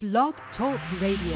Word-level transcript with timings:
Blog 0.00 0.30
Talk 0.56 0.78
Radio. 1.02 1.34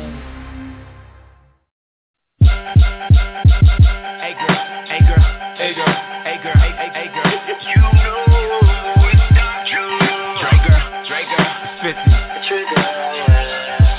Hey 2.46 4.38
girl, 4.38 4.54
hey 4.86 5.02
girl, 5.02 5.18
hey 5.58 5.74
girl, 5.74 5.90
hey 6.22 6.38
girl, 6.38 6.54
hey, 6.54 6.70
hey, 6.78 6.90
hey 6.94 7.10
girl. 7.10 7.26
You 7.58 7.74
know 7.82 8.22
it's 9.10 9.18
not 9.34 9.66
true. 9.66 9.98
Dre 10.38 10.54
girl, 10.62 10.78
Dre 11.10 11.26
girl, 11.26 11.42
it's 11.74 11.90
50. 11.90 12.06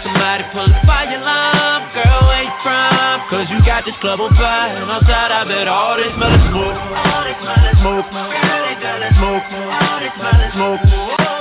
Somebody 0.07 0.47
pull 0.55 0.71
the 0.71 0.79
fire 0.87 1.11
alarm, 1.11 1.91
girl, 1.91 2.23
where 2.31 2.47
you 2.47 2.55
from? 2.63 3.19
Cause 3.35 3.51
you 3.51 3.59
got 3.67 3.83
this 3.83 3.99
club 3.99 4.23
on 4.23 4.31
fire, 4.39 4.79
and 4.79 4.87
outside 4.87 5.35
I 5.35 5.43
bet 5.43 5.67
all 5.67 5.99
this 5.99 6.07
smell 6.15 6.31
of 6.31 6.39
smoke. 6.39 6.71
All 6.71 7.27
this 7.27 7.35
smell 7.35 7.67
of 7.67 7.75
smoke, 7.83 8.07
smoke, 9.11 9.43
all 9.43 9.99
this 9.99 10.15
smell 10.15 10.39
of 10.39 10.55
smoke. 10.55 10.79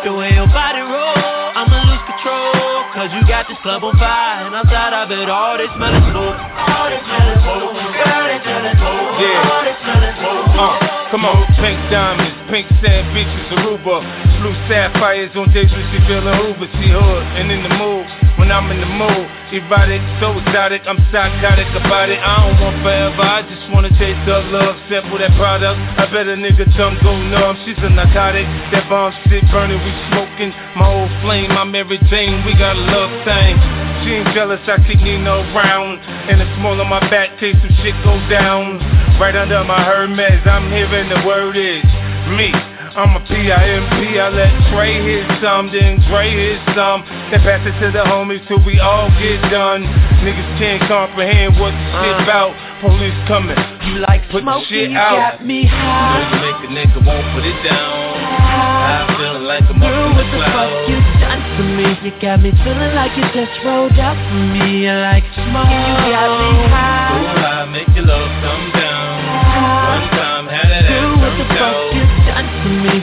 The 0.02 0.10
way 0.10 0.34
your 0.34 0.50
body 0.50 0.82
roll, 0.82 0.90
I'ma 0.90 0.90
lose 0.90 1.30
control. 1.30 1.41
Cause 3.02 3.10
you 3.18 3.26
got 3.26 3.48
this 3.48 3.58
club 3.66 3.82
on 3.82 3.98
fire, 3.98 4.46
and 4.46 4.54
outside 4.54 4.94
I 4.94 5.02
bet 5.10 5.26
all 5.26 5.58
this 5.58 5.66
smell 5.74 5.90
of 5.90 6.06
smoke. 6.06 6.38
All 6.38 6.86
this 6.86 7.02
smell 7.02 7.34
of 7.34 7.42
smoke, 7.42 7.74
girl, 7.98 8.24
they 8.30 8.38
smell 8.46 8.62
of 8.62 8.78
smoke. 8.78 9.18
Yeah. 9.18 9.42
All 9.42 9.64
this 9.66 9.78
smell 9.82 10.02
of 10.06 10.14
smoke. 10.22 10.46
Uh, 10.54 11.10
come 11.10 11.24
on, 11.26 11.42
pink 11.58 11.82
diamonds, 11.90 12.38
pink 12.46 12.70
sand 12.78 13.10
beaches, 13.10 13.58
Aruba 13.58 14.31
Blue 14.42 14.58
sapphires 14.66 15.30
on 15.38 15.54
days 15.54 15.70
when 15.70 15.86
she 15.94 16.02
feeling 16.02 16.34
Uber 16.34 16.66
She 16.74 16.90
hood 16.90 17.22
and 17.38 17.46
in 17.46 17.62
the 17.62 17.70
mood, 17.78 18.02
when 18.42 18.50
I'm 18.50 18.66
in 18.74 18.82
the 18.82 18.90
mood 18.90 19.30
Erotic, 19.54 20.02
so 20.18 20.34
exotic, 20.34 20.82
I'm 20.82 20.98
psychotic 21.14 21.70
about 21.78 22.10
it. 22.10 22.18
I 22.18 22.50
don't 22.50 22.58
want 22.58 22.82
forever, 22.82 23.22
I 23.22 23.46
just 23.46 23.62
wanna 23.70 23.94
taste 24.02 24.18
the 24.26 24.42
love 24.50 24.74
Sample 24.90 25.22
that 25.22 25.30
product, 25.38 25.78
I 25.78 26.10
bet 26.10 26.26
a 26.26 26.34
nigga 26.34 26.66
tongue 26.74 26.98
go 27.06 27.14
numb 27.14 27.54
She's 27.62 27.78
a 27.86 27.90
narcotic, 27.94 28.42
that 28.74 28.90
bomb 28.90 29.14
shit 29.30 29.46
burning, 29.54 29.78
we 29.78 29.94
smoking. 30.10 30.50
My 30.74 30.90
old 30.90 31.14
flame, 31.22 31.54
my 31.54 31.62
Mary 31.62 32.02
Jane, 32.10 32.42
we 32.42 32.58
got 32.58 32.74
a 32.74 32.82
love 32.82 33.14
thing. 33.22 33.54
She 34.02 34.18
ain't 34.18 34.26
jealous, 34.34 34.58
I 34.66 34.82
keep 34.90 34.98
Nina 35.06 35.38
around 35.54 36.02
And 36.26 36.42
the 36.42 36.50
small 36.58 36.74
on 36.82 36.90
my 36.90 36.98
back, 37.14 37.38
case 37.38 37.54
some 37.62 37.70
shit 37.86 37.94
go 38.02 38.18
down. 38.26 38.82
Right 39.22 39.38
under 39.38 39.62
my 39.62 39.78
Hermes, 39.86 40.42
I'm 40.50 40.66
hearing 40.66 41.14
the 41.14 41.22
word 41.22 41.54
is 41.54 41.86
me 42.34 42.71
I'm 42.92 43.16
a 43.16 43.24
P-I-M-P, 43.24 44.20
I 44.20 44.28
let 44.28 44.52
Trey 44.68 45.00
hit 45.00 45.24
some, 45.40 45.72
then 45.72 45.96
Dre 46.12 46.28
hit 46.28 46.60
some 46.76 47.00
Then 47.32 47.40
pass 47.40 47.64
it 47.64 47.72
to 47.80 47.88
the 47.88 48.04
homies 48.04 48.44
till 48.44 48.60
we 48.68 48.76
all 48.84 49.08
get 49.16 49.40
done 49.48 49.88
Niggas 50.20 50.60
can't 50.60 50.84
comprehend 50.84 51.56
what 51.56 51.72
the 51.72 51.88
shit 52.04 52.16
uh. 52.20 52.24
about 52.28 52.52
Police 52.84 53.16
coming, 53.24 53.56
You 53.88 54.04
like 54.04 54.28
put 54.28 54.44
smoking, 54.44 54.68
shit 54.68 54.90
you 54.92 54.98
out 54.98 55.40
got 55.40 55.46
me 55.46 55.64
high. 55.64 56.20
You 56.20 56.36
make 56.44 56.60
a 56.66 56.68
nigga 56.68 57.00
won't 57.00 57.24
put 57.32 57.48
it 57.48 57.56
down. 57.64 58.12
I'm 58.20 59.08
feeling 59.16 59.46
like 59.48 59.64
I'm 59.70 59.78
Girl, 59.80 60.12
up 60.12 60.16
what 60.18 60.26
in 60.26 60.34
the 60.34 60.42
the 60.42 60.52
fuck 60.52 60.72
you 60.90 60.98
done 61.22 61.42
for 61.56 61.66
me? 61.78 61.88
You 62.02 62.12
got 62.20 62.42
me 62.42 62.50
feeling 62.60 62.92
like 62.92 63.16
you 63.16 63.24
just 63.32 63.54
rolled 63.64 63.96
up 63.96 64.18
for 64.18 64.42
me. 64.52 64.84
You 64.84 64.92
like 65.00 65.24
smoke, 65.32 65.64
you 65.64 66.12
got 66.12 66.28
me 66.28 66.48
oh. 66.60 66.74
high. 66.74 67.01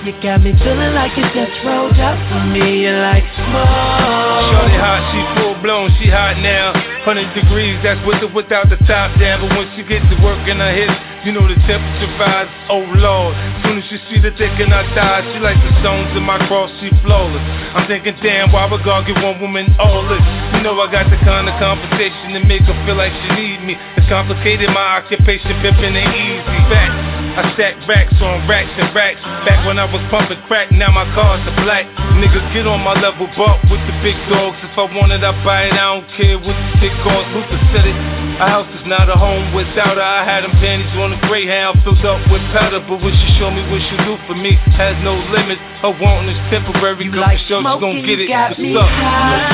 You 0.10 0.18
got 0.26 0.42
me 0.42 0.58
feeling 0.66 0.98
like 0.98 1.14
you 1.14 1.22
just 1.38 1.54
rolled 1.62 1.94
up 2.02 2.18
for 2.34 2.42
me. 2.50 2.82
You 2.82 2.98
like 2.98 3.22
smoke. 3.30 4.50
Shorty 4.50 4.74
hot, 4.74 5.06
she 5.14 5.22
full 5.38 5.54
blown, 5.62 5.94
she 6.02 6.10
hot 6.10 6.34
now. 6.42 6.74
Hundred 7.06 7.30
degrees, 7.38 7.78
that's 7.86 8.02
with 8.10 8.18
or 8.26 8.34
without 8.34 8.74
the 8.74 8.82
top 8.90 9.14
down. 9.22 9.46
But 9.46 9.54
once 9.54 9.70
she 9.78 9.86
gets 9.86 10.02
to 10.10 10.18
work 10.26 10.42
in 10.50 10.58
her 10.58 10.74
hips, 10.74 10.98
you 11.22 11.30
know 11.30 11.46
the 11.46 11.54
temperature 11.70 12.10
rise. 12.18 12.50
Oh 12.74 12.82
lord, 12.90 13.38
soon 13.62 13.78
as 13.78 13.86
she 13.86 14.02
see 14.10 14.18
the 14.18 14.34
dick 14.34 14.50
in 14.58 14.74
her 14.74 14.82
thighs, 14.98 15.30
she 15.30 15.38
like 15.46 15.62
the 15.62 15.78
stones 15.86 16.10
in 16.18 16.26
my 16.26 16.42
cross, 16.50 16.74
she 16.82 16.90
flawless. 17.06 17.46
I'm 17.78 17.86
thinking, 17.86 18.18
damn, 18.26 18.50
why 18.50 18.66
would 18.66 18.82
God 18.82 19.06
give 19.06 19.22
one 19.22 19.38
woman 19.38 19.70
all 19.78 20.10
this? 20.10 20.26
You 20.58 20.66
know 20.66 20.74
I 20.82 20.90
got 20.90 21.06
the 21.14 21.22
kind 21.22 21.46
of 21.46 21.54
conversation 21.62 22.34
to 22.34 22.42
make 22.50 22.66
her 22.66 22.74
feel 22.90 22.98
like 22.98 23.14
she 23.14 23.30
need 23.38 23.62
me. 23.62 23.78
It's 23.94 24.10
complicated, 24.10 24.74
my 24.74 25.06
occupation 25.06 25.54
pimping 25.62 25.94
ain't 25.94 26.18
easy. 26.18 26.58
Facts. 26.66 27.09
I 27.40 27.56
stack 27.56 27.80
racks 27.88 28.20
on 28.20 28.44
racks 28.52 28.68
and 28.76 28.92
racks. 28.92 29.24
Back 29.48 29.64
when 29.64 29.80
I 29.80 29.88
was 29.88 30.04
pumping 30.12 30.44
crack, 30.52 30.76
now 30.76 30.92
my 30.92 31.08
cars 31.16 31.40
are 31.48 31.56
black. 31.64 31.88
Niggas 32.20 32.44
get 32.52 32.68
on 32.68 32.84
my 32.84 33.00
level, 33.00 33.32
buck 33.40 33.64
with 33.72 33.80
the 33.88 33.96
big 34.04 34.20
dogs. 34.28 34.60
If 34.60 34.76
I 34.76 34.92
want 34.92 35.16
it, 35.16 35.24
I 35.24 35.32
buy 35.48 35.72
it. 35.72 35.74
I 35.80 35.96
don't 35.96 36.10
care 36.20 36.36
what 36.36 36.52
the 36.52 36.68
shit 36.84 36.92
costs. 37.00 37.32
Luther 37.32 37.60
said 37.72 37.88
it. 37.88 37.96
A 38.44 38.48
house 38.48 38.68
is 38.76 38.84
not 38.92 39.08
a 39.08 39.16
home 39.16 39.56
without 39.56 39.96
her. 39.96 40.04
I 40.04 40.28
had 40.28 40.44
them 40.44 40.52
panties 40.60 40.92
on 41.00 41.16
a 41.16 41.20
greyhound 41.32 41.80
filled 41.88 42.04
up 42.04 42.20
with 42.28 42.44
powder. 42.52 42.84
But 42.84 43.00
what 43.00 43.16
she 43.16 43.28
show 43.40 43.48
me, 43.48 43.64
what 43.72 43.80
she 43.88 43.96
do 44.04 44.20
for 44.28 44.36
me, 44.36 44.60
has 44.76 45.00
no 45.00 45.16
limits. 45.32 45.64
Her 45.80 45.96
wanting 45.96 46.36
is 46.36 46.40
temporary. 46.52 47.08
You 47.08 47.16
Come 47.16 47.24
like 47.24 47.40
show 47.48 47.64
she 47.64 47.72
gon' 47.80 48.04
get 48.04 48.20
you 48.20 48.28
it. 48.28 48.36
got 48.36 48.52
What's 48.52 48.60
me 48.60 48.76
up? 48.76 48.84
You 48.84 49.08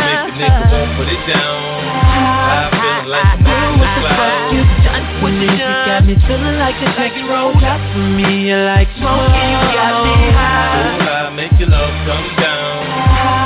make 0.09 0.25
a 0.25 0.33
nigga 0.41 0.63
won't 0.73 0.91
put 0.97 1.05
it 1.13 1.21
down. 1.29 1.54
Me 6.65 6.79
feeling 6.79 6.97
like 6.97 7.13
you 7.13 7.21
just 7.21 7.29
rolled 7.29 7.61
up 7.63 7.81
for 7.93 8.05
me. 8.09 8.49
You 8.49 8.57
like 8.65 8.89
smoke, 8.97 9.29
you 9.29 9.69
got 9.77 9.93
me 10.01 10.13
So 10.17 10.33
high. 10.33 10.97
I 11.05 11.29
make 11.35 11.53
your 11.61 11.69
love 11.69 11.93
come 12.09 12.25
down. 12.41 12.73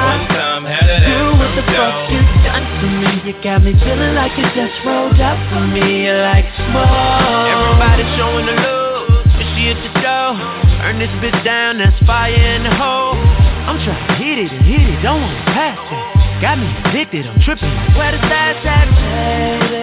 One 0.07 0.23
time 0.31 0.63
had 0.63 0.87
that 0.87 1.03
Girl, 1.03 1.35
what 1.35 1.51
the 1.55 1.63
ass 1.67 1.75
fuck 1.75 1.95
turned 2.07 2.15
you 2.15 2.21
out. 2.23 2.47
done 2.47 2.65
for 2.79 2.91
me? 2.95 3.11
You 3.27 3.33
got 3.43 3.59
me 3.63 3.71
feeling 3.83 4.15
like 4.15 4.33
you 4.39 4.47
just 4.55 4.75
rolled 4.87 5.19
up 5.19 5.39
for 5.51 5.63
me. 5.67 6.07
You 6.07 6.15
like 6.23 6.47
smoke. 6.55 7.51
Everybody 7.51 8.03
showing 8.15 8.45
the 8.47 8.55
love, 8.55 9.27
but 9.35 9.45
she 9.55 9.67
at 9.67 9.79
the 9.83 9.91
door. 9.99 10.31
Turn 10.79 10.95
this 10.99 11.11
bitch 11.19 11.35
down, 11.43 11.77
that's 11.83 11.99
fire 12.07 12.31
in 12.31 12.63
the 12.63 12.71
hole. 12.71 13.19
I'm 13.67 13.77
trying 13.83 13.99
to 13.99 14.13
hit 14.15 14.37
it 14.47 14.51
and 14.51 14.63
hit 14.63 14.79
it, 14.79 14.99
don't 15.03 15.19
wanna 15.19 15.43
pass 15.51 15.75
it. 15.75 16.03
Got 16.39 16.55
me 16.57 16.71
addicted, 16.87 17.27
I'm 17.27 17.35
tripping. 17.43 17.67
Where 17.99 18.15
the 18.15 18.21
stats 18.23 18.63
at? 18.63 18.87
Lady, 18.87 19.78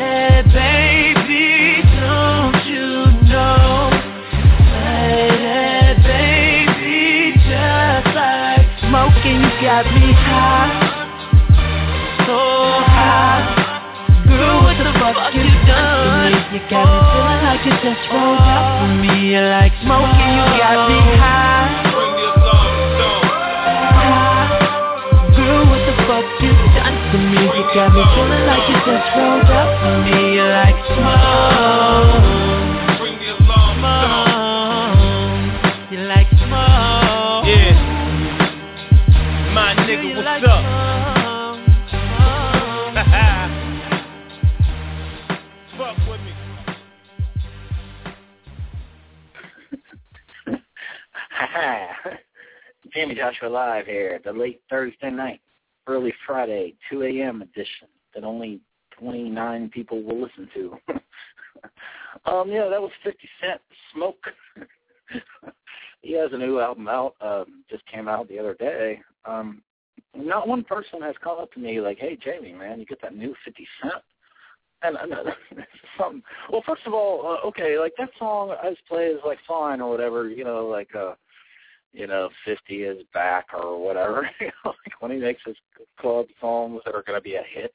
got 9.67 9.83
me 9.83 10.15
high, 10.15 10.71
so 12.23 12.39
high. 12.87 13.43
Girl, 14.31 14.63
what 14.63 14.79
the 14.79 14.95
fuck 14.95 15.35
you 15.35 15.43
done 15.67 15.91
for 16.07 16.23
me? 16.23 16.39
You 16.55 16.63
got 16.71 16.87
me 16.87 17.03
feeling 17.11 17.43
like 17.43 17.67
you 17.67 17.75
just 17.83 18.07
rolled 18.15 18.47
up 18.47 18.63
for 18.79 18.95
me. 19.03 19.35
You 19.35 19.43
like 19.43 19.75
smoking, 19.83 20.39
you 20.39 20.47
got 20.55 20.87
me 20.87 21.03
high. 21.19 21.83
Bring 21.83 22.15
Girl, 25.35 25.67
what 25.67 25.83
the 25.83 25.95
fuck 26.07 26.31
you 26.39 26.55
done 26.79 26.99
for 27.11 27.19
me? 27.27 27.43
You 27.51 27.67
got 27.75 27.91
me 27.91 28.07
feeling 28.15 28.47
like 28.47 28.71
you 28.71 28.79
just 28.87 29.19
rolled 29.19 29.51
up 29.51 29.67
for 29.83 29.99
me. 30.07 30.31
You 30.31 30.47
like 30.47 30.79
smoke, 30.95 31.26
Jayme 52.97 53.15
Joshua 53.15 53.49
Live 53.49 53.85
here, 53.85 54.21
the 54.25 54.33
late 54.33 54.63
Thursday 54.71 55.11
night, 55.11 55.43
early 55.87 56.15
Friday, 56.27 56.75
2 56.91 57.03
a.m. 57.03 57.43
edition 57.43 57.89
that 58.15 58.25
only 58.25 58.59
29 58.99 59.69
people 59.69 60.03
will 60.03 60.19
listen 60.19 60.49
to. 60.55 60.79
um, 62.25 62.51
yeah, 62.51 62.69
that 62.71 62.81
was 62.81 62.91
50 63.05 63.19
Cent 63.39 63.61
Smoke. 63.93 64.25
he 66.01 66.15
has 66.15 66.31
a 66.33 66.39
new 66.39 66.59
album 66.59 66.89
out, 66.89 67.15
um, 67.21 67.65
just 67.69 67.85
came 67.85 68.09
out 68.09 68.29
the 68.29 68.39
other 68.39 68.55
day. 68.55 69.03
Um, 69.27 69.61
not 70.17 70.49
one 70.49 70.65
person 70.65 71.03
has 71.03 71.17
come 71.23 71.39
up 71.39 71.53
to 71.53 71.61
me 71.61 71.83
like, 71.83 71.99
hey, 71.99 72.17
Jayme, 72.17 72.57
man, 72.57 72.81
you 72.81 72.87
get 72.87 73.03
that 73.03 73.15
new 73.15 73.35
50 73.45 73.69
Cent? 73.83 73.95
And 74.83 74.97
uh, 74.97 75.33
something. 75.99 76.23
Well, 76.51 76.63
first 76.67 76.87
of 76.87 76.95
all, 76.95 77.39
uh, 77.45 77.47
okay, 77.49 77.79
like 77.79 77.93
that 77.99 78.11
song 78.19 78.55
I 78.63 78.71
just 78.71 78.87
play 78.87 79.07
is 79.07 79.21
like 79.27 79.39
fine 79.47 79.83
or 79.83 79.91
whatever, 79.91 80.31
you 80.31 80.45
know, 80.45 80.67
like 80.67 80.95
uh 80.95 81.13
you 81.97 82.07
know, 82.07 82.29
50 82.45 82.83
is 82.83 83.03
back 83.15 83.47
or 83.55 83.83
whatever. 83.83 84.29
Like 84.65 85.01
when 85.01 85.11
he 85.11 85.19
makes 85.19 85.41
his 85.47 85.57
club 85.99 86.27
songs 86.41 86.83
that 86.85 86.95
are 86.95 87.03
going 87.03 87.19
to 87.19 87.23
be 87.23 87.35
a 87.35 87.43
hit 87.55 87.73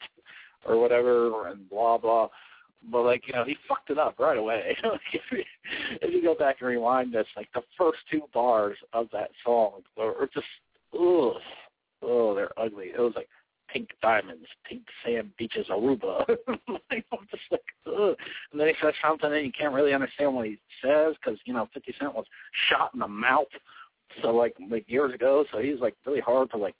or 0.65 0.79
whatever 0.79 1.47
and 1.47 1.69
blah, 1.69 1.97
blah. 1.97 2.27
But, 2.91 3.03
like, 3.03 3.27
you 3.27 3.33
know, 3.33 3.43
he 3.43 3.55
fucked 3.67 3.89
it 3.89 3.99
up 3.99 4.19
right 4.19 4.37
away. 4.37 4.75
if, 5.13 5.21
you, 5.31 5.43
if 6.01 6.13
you 6.13 6.23
go 6.23 6.35
back 6.35 6.57
and 6.59 6.69
rewind 6.69 7.13
this, 7.13 7.27
like, 7.35 7.49
the 7.53 7.61
first 7.77 7.99
two 8.09 8.23
bars 8.33 8.77
of 8.93 9.07
that 9.13 9.29
song 9.45 9.81
are 9.99 10.29
just, 10.33 10.45
ugh, 10.93 11.35
oh, 12.01 12.33
they're 12.35 12.59
ugly. 12.59 12.87
It 12.87 12.99
was 12.99 13.13
like, 13.15 13.29
pink 13.71 13.89
diamonds, 14.01 14.47
pink 14.67 14.81
sand 15.05 15.31
beaches, 15.37 15.67
Aruba. 15.69 16.25
I'm 16.47 17.27
just 17.29 17.43
like, 17.51 17.61
ugh. 17.85 18.15
And 18.51 18.59
then 18.59 18.67
he 18.67 18.73
says 18.81 18.93
something 19.05 19.31
and 19.31 19.45
you 19.45 19.51
can't 19.51 19.73
really 19.73 19.93
understand 19.93 20.33
what 20.33 20.47
he 20.47 20.57
says 20.83 21.15
because, 21.23 21.39
you 21.45 21.53
know, 21.53 21.69
50 21.73 21.93
Cent 21.99 22.15
was 22.15 22.25
shot 22.69 22.91
in 22.93 22.99
the 22.99 23.07
mouth 23.07 23.47
so 24.21 24.29
like 24.29 24.55
like 24.69 24.85
years 24.87 25.13
ago, 25.13 25.45
so 25.51 25.59
he's 25.59 25.79
like 25.79 25.95
really 26.05 26.19
hard 26.19 26.49
to 26.51 26.57
like 26.57 26.75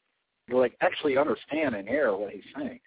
like 0.51 0.75
actually 0.81 1.18
understand 1.18 1.75
and 1.75 1.88
hear 1.88 2.16
what 2.16 2.31
he's 2.31 2.44
saying. 2.57 2.80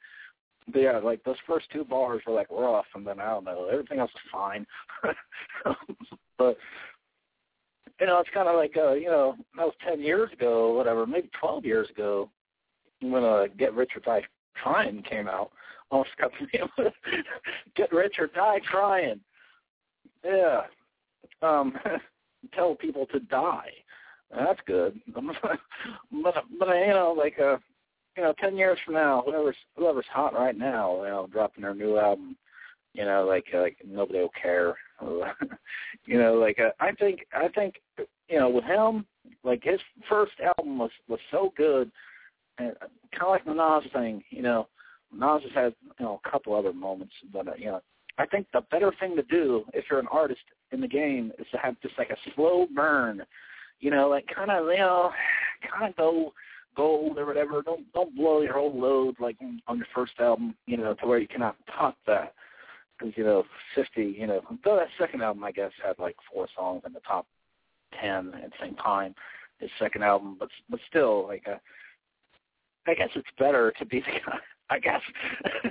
But 0.73 0.83
yeah, 0.83 0.99
like 0.99 1.23
those 1.25 1.37
first 1.47 1.67
two 1.73 1.85
bars 1.85 2.23
were 2.27 2.35
like 2.35 2.51
rough, 2.51 2.87
and 2.95 3.07
then 3.07 3.21
I 3.21 3.27
don't 3.31 3.45
know, 3.45 3.69
everything 3.71 3.99
else 3.99 4.11
is 4.11 4.31
fine. 4.33 4.67
but 6.39 6.57
you 8.01 8.07
know, 8.07 8.19
it's 8.19 8.31
kind 8.33 8.49
of 8.49 8.57
like 8.57 8.77
uh, 8.77 8.93
you 8.93 9.07
know, 9.07 9.37
that 9.57 9.67
was 9.67 9.75
ten 9.87 10.01
years 10.01 10.33
ago, 10.33 10.75
whatever, 10.75 11.07
maybe 11.07 11.31
twelve 11.39 11.65
years 11.65 11.89
ago, 11.91 12.31
when 13.01 13.25
uh, 13.25 13.45
Get 13.59 13.75
Rich 13.75 13.91
or 13.97 14.01
Die 14.01 14.27
Trying 14.63 15.03
came 15.03 15.29
out. 15.29 15.51
Almost 15.91 16.11
got 16.19 16.31
the. 16.41 16.93
Get 17.77 17.93
Rich 17.93 18.15
or 18.19 18.29
Die 18.29 18.61
Trying. 18.71 19.21
Yeah. 20.25 20.63
Um, 21.43 21.75
tell 22.55 22.75
people 22.75 23.07
to 23.13 23.21
die. 23.21 23.71
That's 24.31 24.61
good. 24.67 25.01
but 25.15 26.35
but 26.59 26.69
you 26.69 26.89
know, 26.89 27.15
like 27.17 27.39
uh 27.39 27.57
you 28.17 28.23
know, 28.23 28.35
ten 28.39 28.57
years 28.57 28.79
from 28.85 28.95
now, 28.95 29.23
whoever's 29.27 29.57
whoever's 29.77 30.07
hot 30.13 30.35
right 30.35 30.57
now, 30.57 31.03
you 31.03 31.09
know, 31.09 31.29
dropping 31.33 31.63
their 31.63 31.75
new 31.75 31.99
album, 31.99 32.37
you 32.93 33.05
know, 33.05 33.25
like 33.25 33.47
like 33.53 33.77
nobody 33.87 34.21
will 34.21 34.31
care. 34.41 34.77
you 36.07 36.19
know, 36.19 36.35
like 36.35 36.59
uh, 36.59 36.71
I 36.81 36.93
think 36.93 37.27
I 37.35 37.49
think 37.49 37.75
you 38.29 38.39
know 38.39 38.49
with 38.49 38.65
him, 38.65 39.05
like 39.43 39.63
his 39.65 39.81
first 40.09 40.33
album 40.41 40.79
was 40.79 40.91
was 41.09 41.21
so 41.31 41.53
good, 41.57 41.91
and 42.59 42.75
kind 43.19 43.23
of 43.23 43.29
like 43.29 43.45
the 43.45 43.53
Nas 43.55 43.91
thing. 43.93 44.23
You 44.31 44.43
know, 44.43 44.69
Nas 45.13 45.43
has 45.43 45.53
had 45.53 45.75
you 45.99 46.07
know 46.07 46.21
a 46.25 46.31
couple 46.31 46.55
other 46.55 46.73
moments, 46.73 47.15
but 47.33 47.49
uh, 47.49 47.53
you 47.59 47.67
know, 47.67 47.81
I 48.19 48.27
think 48.27 48.47
the 48.53 48.63
better 48.71 48.93
thing 49.01 49.17
to 49.17 49.23
do 49.25 49.65
if 49.75 49.87
you're 49.91 50.01
an 50.01 50.09
artist 50.11 50.43
in 50.71 50.81
the 50.81 50.89
game 50.89 51.33
is 51.39 51.47
to 51.53 51.59
have 51.59 51.81
just 51.83 51.99
like 51.99 52.11
a 52.11 52.31
slow 52.35 52.67
burn. 52.75 53.23
You 53.85 53.91
know, 53.91 54.09
like 54.09 54.27
kind 54.35 54.51
of 54.51 54.65
you 54.65 54.79
know, 54.79 55.11
kind 55.79 55.91
of 55.91 55.97
go 55.97 56.33
gold 56.75 57.19
or 57.19 57.27
whatever. 57.27 57.61
Don't 57.61 57.85
don't 57.93 58.17
blow 58.17 58.41
your 58.41 58.55
whole 58.55 58.75
load 58.75 59.17
like 59.21 59.37
on 59.69 59.77
your 59.77 59.87
first 59.95 60.15
album. 60.19 60.55
You 60.65 60.79
know, 60.79 60.95
to 60.95 61.07
where 61.07 61.19
you 61.19 61.29
cannot 61.29 61.57
top 61.67 61.99
that. 62.07 62.33
Because 62.99 63.13
you 63.15 63.25
know, 63.25 63.45
fifty. 63.75 64.17
You 64.19 64.27
know, 64.27 64.41
though 64.65 64.77
that 64.77 64.89
second 64.99 65.21
album 65.21 65.45
I 65.45 65.53
guess 65.53 65.71
had 65.85 65.99
like 65.99 66.17
four 66.33 66.49
songs 66.57 66.83
in 66.87 66.95
the 66.95 67.01
top 67.01 67.27
ten 68.01 68.33
at 68.43 68.51
the 68.53 68.57
same 68.59 68.75
time. 68.77 69.15
His 69.59 69.69
second 69.79 70.03
album, 70.03 70.37
but 70.41 70.49
but 70.71 70.81
still, 70.89 71.27
like, 71.27 71.45
uh, 71.47 71.59
I 72.87 72.95
guess 72.95 73.11
it's 73.15 73.29
better 73.39 73.71
to 73.79 73.85
be 73.85 74.01
the 74.01 74.07
guy. 74.27 74.39
I 74.71 74.79
guess, 74.79 75.03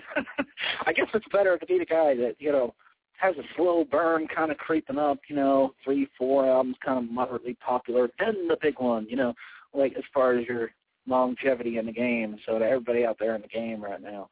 I 0.86 0.94
guess 0.94 1.08
it's 1.16 1.26
better 1.32 1.58
to 1.58 1.66
be 1.66 1.80
the 1.80 1.86
guy 1.86 2.16
that 2.16 2.36
you 2.38 2.52
know 2.52 2.76
has 3.24 3.36
a 3.38 3.48
slow 3.56 3.86
burn, 3.90 4.28
kind 4.28 4.52
of 4.52 4.58
creeping 4.58 4.98
up. 4.98 5.20
You 5.30 5.36
know, 5.36 5.74
three, 5.84 6.08
four 6.18 6.46
albums, 6.50 6.76
kind 6.84 6.98
of 6.98 7.10
moderately 7.10 7.56
popular. 7.66 8.10
Then 8.20 8.48
the 8.48 8.58
big 8.62 8.80
one. 8.80 9.08
You 9.10 9.16
know, 9.16 9.34
like 9.74 9.94
as 9.98 10.04
far 10.14 10.38
as 10.38 10.46
your 10.46 10.72
longevity 11.08 11.78
in 11.78 11.86
the 11.86 11.92
game. 11.92 12.38
So 12.46 12.60
to 12.60 12.66
everybody 12.66 13.06
out 13.06 13.18
there 13.20 13.36
in 13.36 13.42
the 13.42 13.48
game 13.48 13.82
right 13.82 14.02
now, 14.02 14.30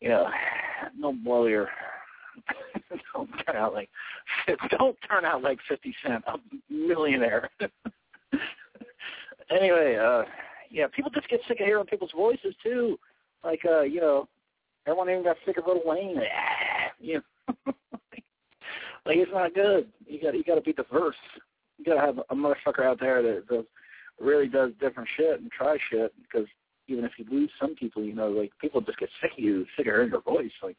you 0.00 0.08
know, 0.08 0.26
don't 1.00 1.22
blow 1.22 1.46
your 1.46 1.68
don't 3.14 3.28
turn 3.46 3.56
out 3.56 3.74
like 3.74 3.90
don't 4.70 4.96
turn 5.08 5.26
out 5.26 5.42
like 5.42 5.58
fifty 5.68 5.94
cent, 6.04 6.24
a 6.26 6.38
millionaire. 6.72 7.50
anyway, 9.50 9.96
uh 9.96 10.22
yeah, 10.70 10.86
people 10.94 11.10
just 11.10 11.28
get 11.28 11.40
sick 11.46 11.60
of 11.60 11.66
hearing 11.66 11.84
people's 11.84 12.12
voices 12.16 12.54
too. 12.62 12.98
Like 13.44 13.60
uh, 13.68 13.82
you 13.82 14.00
know, 14.00 14.28
everyone 14.86 15.10
even 15.10 15.24
got 15.24 15.36
sick 15.44 15.58
of 15.58 15.66
Lil 15.66 15.82
Wayne. 15.84 16.16
you 17.00 17.14
know. 17.16 17.20
like 17.66 19.16
it's 19.16 19.32
not 19.32 19.54
good. 19.54 19.88
You 20.06 20.20
got 20.20 20.34
you 20.34 20.44
got 20.44 20.56
to 20.56 20.60
be 20.60 20.72
diverse. 20.72 21.16
You 21.78 21.84
got 21.84 21.94
to 21.94 22.00
have 22.00 22.18
a 22.30 22.34
motherfucker 22.34 22.84
out 22.84 23.00
there 23.00 23.22
that, 23.22 23.44
that 23.48 23.66
really 24.20 24.48
does 24.48 24.70
different 24.80 25.08
shit 25.16 25.40
and 25.40 25.50
try 25.50 25.76
shit 25.90 26.12
because 26.22 26.46
even 26.88 27.04
if 27.04 27.12
you 27.16 27.24
lose 27.30 27.50
some 27.60 27.74
people, 27.74 28.02
you 28.02 28.14
know, 28.14 28.28
like 28.28 28.52
people 28.60 28.80
just 28.80 28.98
get 28.98 29.08
sick 29.20 29.32
of 29.32 29.38
you, 29.38 29.64
sick 29.76 29.86
of 29.86 29.92
hearing 29.92 30.10
your 30.10 30.20
voice, 30.22 30.50
like 30.62 30.76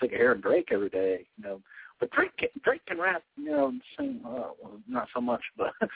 sick 0.00 0.12
of 0.12 0.18
hearing 0.18 0.40
Drake 0.40 0.68
every 0.72 0.88
day, 0.88 1.26
you 1.36 1.44
know. 1.44 1.60
But 1.98 2.10
Drake 2.10 2.36
can, 2.36 2.48
Drake 2.62 2.84
can 2.86 2.98
rap, 2.98 3.22
you 3.36 3.50
know, 3.50 3.72
sing, 3.98 4.20
uh, 4.24 4.50
well, 4.62 4.80
not 4.86 5.08
so 5.14 5.20
much, 5.20 5.42
but 5.56 5.72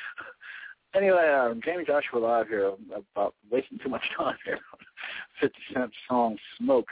anyway, 0.95 1.29
uh, 1.29 1.55
Jayme 1.55 1.87
Joshua 1.87 2.19
live 2.19 2.49
here 2.49 2.73
about 3.15 3.35
wasting 3.51 3.79
too 3.83 3.91
much 3.91 4.03
time 4.19 4.37
here. 4.45 4.59
Fifty 5.41 5.61
Cent 5.75 5.91
song 6.09 6.37
"Smoke." 6.59 6.89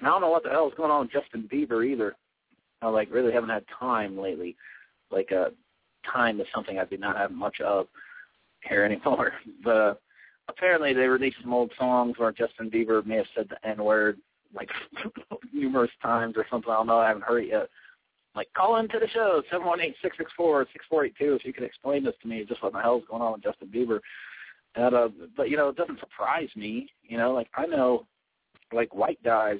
And 0.00 0.08
I 0.08 0.10
don't 0.10 0.22
know 0.22 0.30
what 0.30 0.42
the 0.42 0.50
hell 0.50 0.68
is 0.68 0.74
going 0.76 0.90
on 0.90 1.02
with 1.02 1.12
Justin 1.12 1.48
Bieber 1.52 1.86
either. 1.86 2.16
I 2.82 2.88
like 2.88 3.12
really 3.12 3.32
haven't 3.32 3.50
had 3.50 3.64
time 3.78 4.18
lately. 4.18 4.56
Like 5.10 5.30
uh, 5.30 5.50
time 6.10 6.40
is 6.40 6.46
something 6.54 6.78
I 6.78 6.86
do 6.86 6.96
not 6.96 7.16
have 7.16 7.30
much 7.30 7.60
of 7.60 7.86
here 8.68 8.84
anymore. 8.90 9.32
But 9.62 9.76
uh, 9.76 9.94
apparently 10.48 10.94
they 10.94 11.06
released 11.06 11.36
some 11.42 11.52
old 11.52 11.72
songs 11.78 12.14
where 12.18 12.32
Justin 12.32 12.70
Bieber 12.70 13.04
may 13.04 13.16
have 13.16 13.26
said 13.34 13.48
the 13.48 13.68
N 13.68 13.84
word 13.84 14.18
like 14.54 14.70
numerous 15.52 15.90
times 16.02 16.34
or 16.36 16.46
something. 16.50 16.70
I 16.70 16.76
don't 16.76 16.86
know. 16.86 16.98
I 16.98 17.08
haven't 17.08 17.24
heard 17.24 17.44
it 17.44 17.50
yet. 17.50 17.68
Like 18.34 18.48
call 18.56 18.76
into 18.76 18.98
the 18.98 19.08
show 19.08 19.42
seven 19.50 19.66
one 19.66 19.80
eight 19.80 19.96
six 20.02 20.16
six 20.16 20.30
four 20.36 20.66
six 20.72 20.84
four 20.88 21.04
eight 21.04 21.14
two 21.18 21.34
if 21.34 21.44
you 21.44 21.52
could 21.52 21.64
explain 21.64 22.04
this 22.04 22.14
to 22.22 22.28
me. 22.28 22.44
Just 22.48 22.62
what 22.62 22.72
the 22.72 22.80
hell's 22.80 23.04
going 23.10 23.22
on 23.22 23.32
with 23.32 23.42
Justin 23.42 23.68
Bieber. 23.68 23.98
And 24.76 24.94
uh, 24.94 25.08
but 25.36 25.50
you 25.50 25.56
know 25.56 25.68
it 25.68 25.76
doesn't 25.76 26.00
surprise 26.00 26.48
me. 26.56 26.88
You 27.02 27.18
know, 27.18 27.32
like 27.32 27.48
I 27.54 27.66
know 27.66 28.06
like 28.72 28.94
white 28.94 29.22
guys 29.24 29.58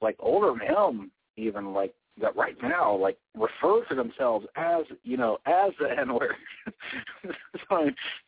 like 0.00 0.16
older 0.18 0.54
men 0.54 1.10
even 1.36 1.72
like 1.72 1.94
that 2.20 2.34
right 2.34 2.56
now 2.62 2.96
like 2.96 3.18
refer 3.34 3.84
to 3.88 3.94
themselves 3.94 4.46
as 4.56 4.84
you 5.02 5.16
know 5.16 5.38
as 5.46 5.72
the 5.78 5.88
N 5.98 6.14
word. 6.14 6.34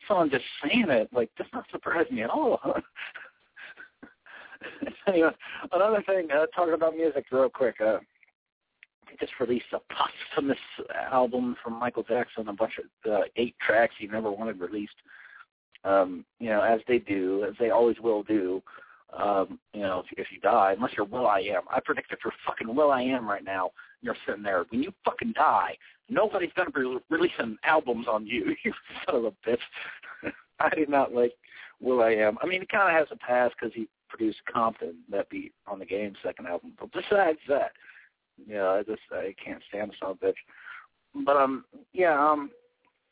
So 0.07 0.15
I'm 0.15 0.29
just 0.29 0.43
saying 0.63 0.85
it 0.89 1.09
like 1.13 1.29
does 1.37 1.47
not 1.53 1.65
surprise 1.71 2.05
me 2.11 2.23
at 2.23 2.29
all. 2.29 2.59
anyway, 5.07 5.29
another 5.71 6.03
thing, 6.05 6.27
uh, 6.31 6.45
talking 6.47 6.73
about 6.73 6.95
music 6.95 7.25
real 7.31 7.49
quick. 7.49 7.75
Uh, 7.79 7.99
just 9.19 9.33
released 9.39 9.65
a 9.73 9.79
posthumous 9.93 10.57
album 11.11 11.55
from 11.63 11.79
Michael 11.79 12.03
Jackson, 12.03 12.47
a 12.47 12.53
bunch 12.53 12.73
of 12.77 13.11
uh, 13.11 13.21
eight 13.35 13.55
tracks 13.65 13.93
he 13.99 14.07
never 14.07 14.31
wanted 14.31 14.59
released. 14.59 14.93
Um, 15.83 16.25
you 16.39 16.49
know, 16.49 16.61
as 16.61 16.81
they 16.87 16.99
do, 16.99 17.45
as 17.47 17.55
they 17.59 17.69
always 17.69 17.99
will 17.99 18.23
do 18.23 18.61
um, 19.17 19.59
you 19.73 19.81
know, 19.81 19.99
if, 19.99 20.19
if 20.19 20.27
you 20.31 20.39
die, 20.39 20.73
unless 20.75 20.93
you're 20.95 21.05
Will 21.05 21.27
I 21.27 21.39
Am. 21.39 21.63
I 21.69 21.79
predict 21.79 22.11
if 22.11 22.19
you're 22.23 22.33
fucking 22.45 22.73
Will 22.73 22.91
I 22.91 23.01
Am 23.01 23.27
right 23.27 23.43
now, 23.43 23.71
you're 24.01 24.15
sitting 24.25 24.43
there. 24.43 24.65
When 24.69 24.83
you 24.83 24.93
fucking 25.03 25.33
die, 25.33 25.77
nobody's 26.09 26.51
gonna 26.55 26.71
be 26.71 26.97
releasing 27.09 27.57
albums 27.63 28.07
on 28.07 28.25
you. 28.25 28.55
You 28.63 28.73
son 29.05 29.15
of 29.15 29.25
a 29.25 29.31
bitch. 29.49 30.31
I 30.59 30.69
did 30.75 30.89
not 30.89 31.13
like 31.13 31.33
Will 31.81 32.01
I 32.01 32.11
Am. 32.11 32.37
I 32.41 32.45
mean, 32.45 32.61
he 32.61 32.67
kind 32.67 32.89
of 32.89 32.99
has 32.99 33.07
a 33.11 33.17
pass 33.17 33.51
because 33.59 33.73
he 33.73 33.87
produced 34.09 34.39
Compton, 34.51 34.95
that 35.11 35.29
beat 35.29 35.53
on 35.67 35.79
the 35.79 35.85
game 35.85 36.13
second 36.23 36.47
album. 36.47 36.73
But 36.79 36.91
besides 36.91 37.39
that, 37.47 37.71
yeah, 38.47 38.67
I 38.69 38.83
just 38.83 39.01
I 39.11 39.33
can't 39.43 39.61
stand 39.69 39.91
the 39.91 39.95
son 39.99 40.11
of 40.11 40.17
a 40.21 40.25
bitch. 40.25 41.25
But 41.25 41.37
um, 41.37 41.65
yeah, 41.93 42.19
um, 42.19 42.51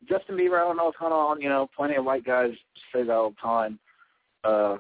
Justin 0.07 0.37
Bieber. 0.37 0.61
I 0.61 0.67
don't 0.67 0.77
know 0.77 0.85
what's 0.85 0.97
going 0.97 1.13
on. 1.13 1.41
You 1.41 1.49
know, 1.49 1.69
plenty 1.75 1.95
of 1.95 2.05
white 2.05 2.25
guys 2.25 2.51
say 2.93 3.03
that 3.03 3.11
all 3.11 3.31
the 3.31 3.35
time. 3.41 3.79
Uh, 4.43 4.77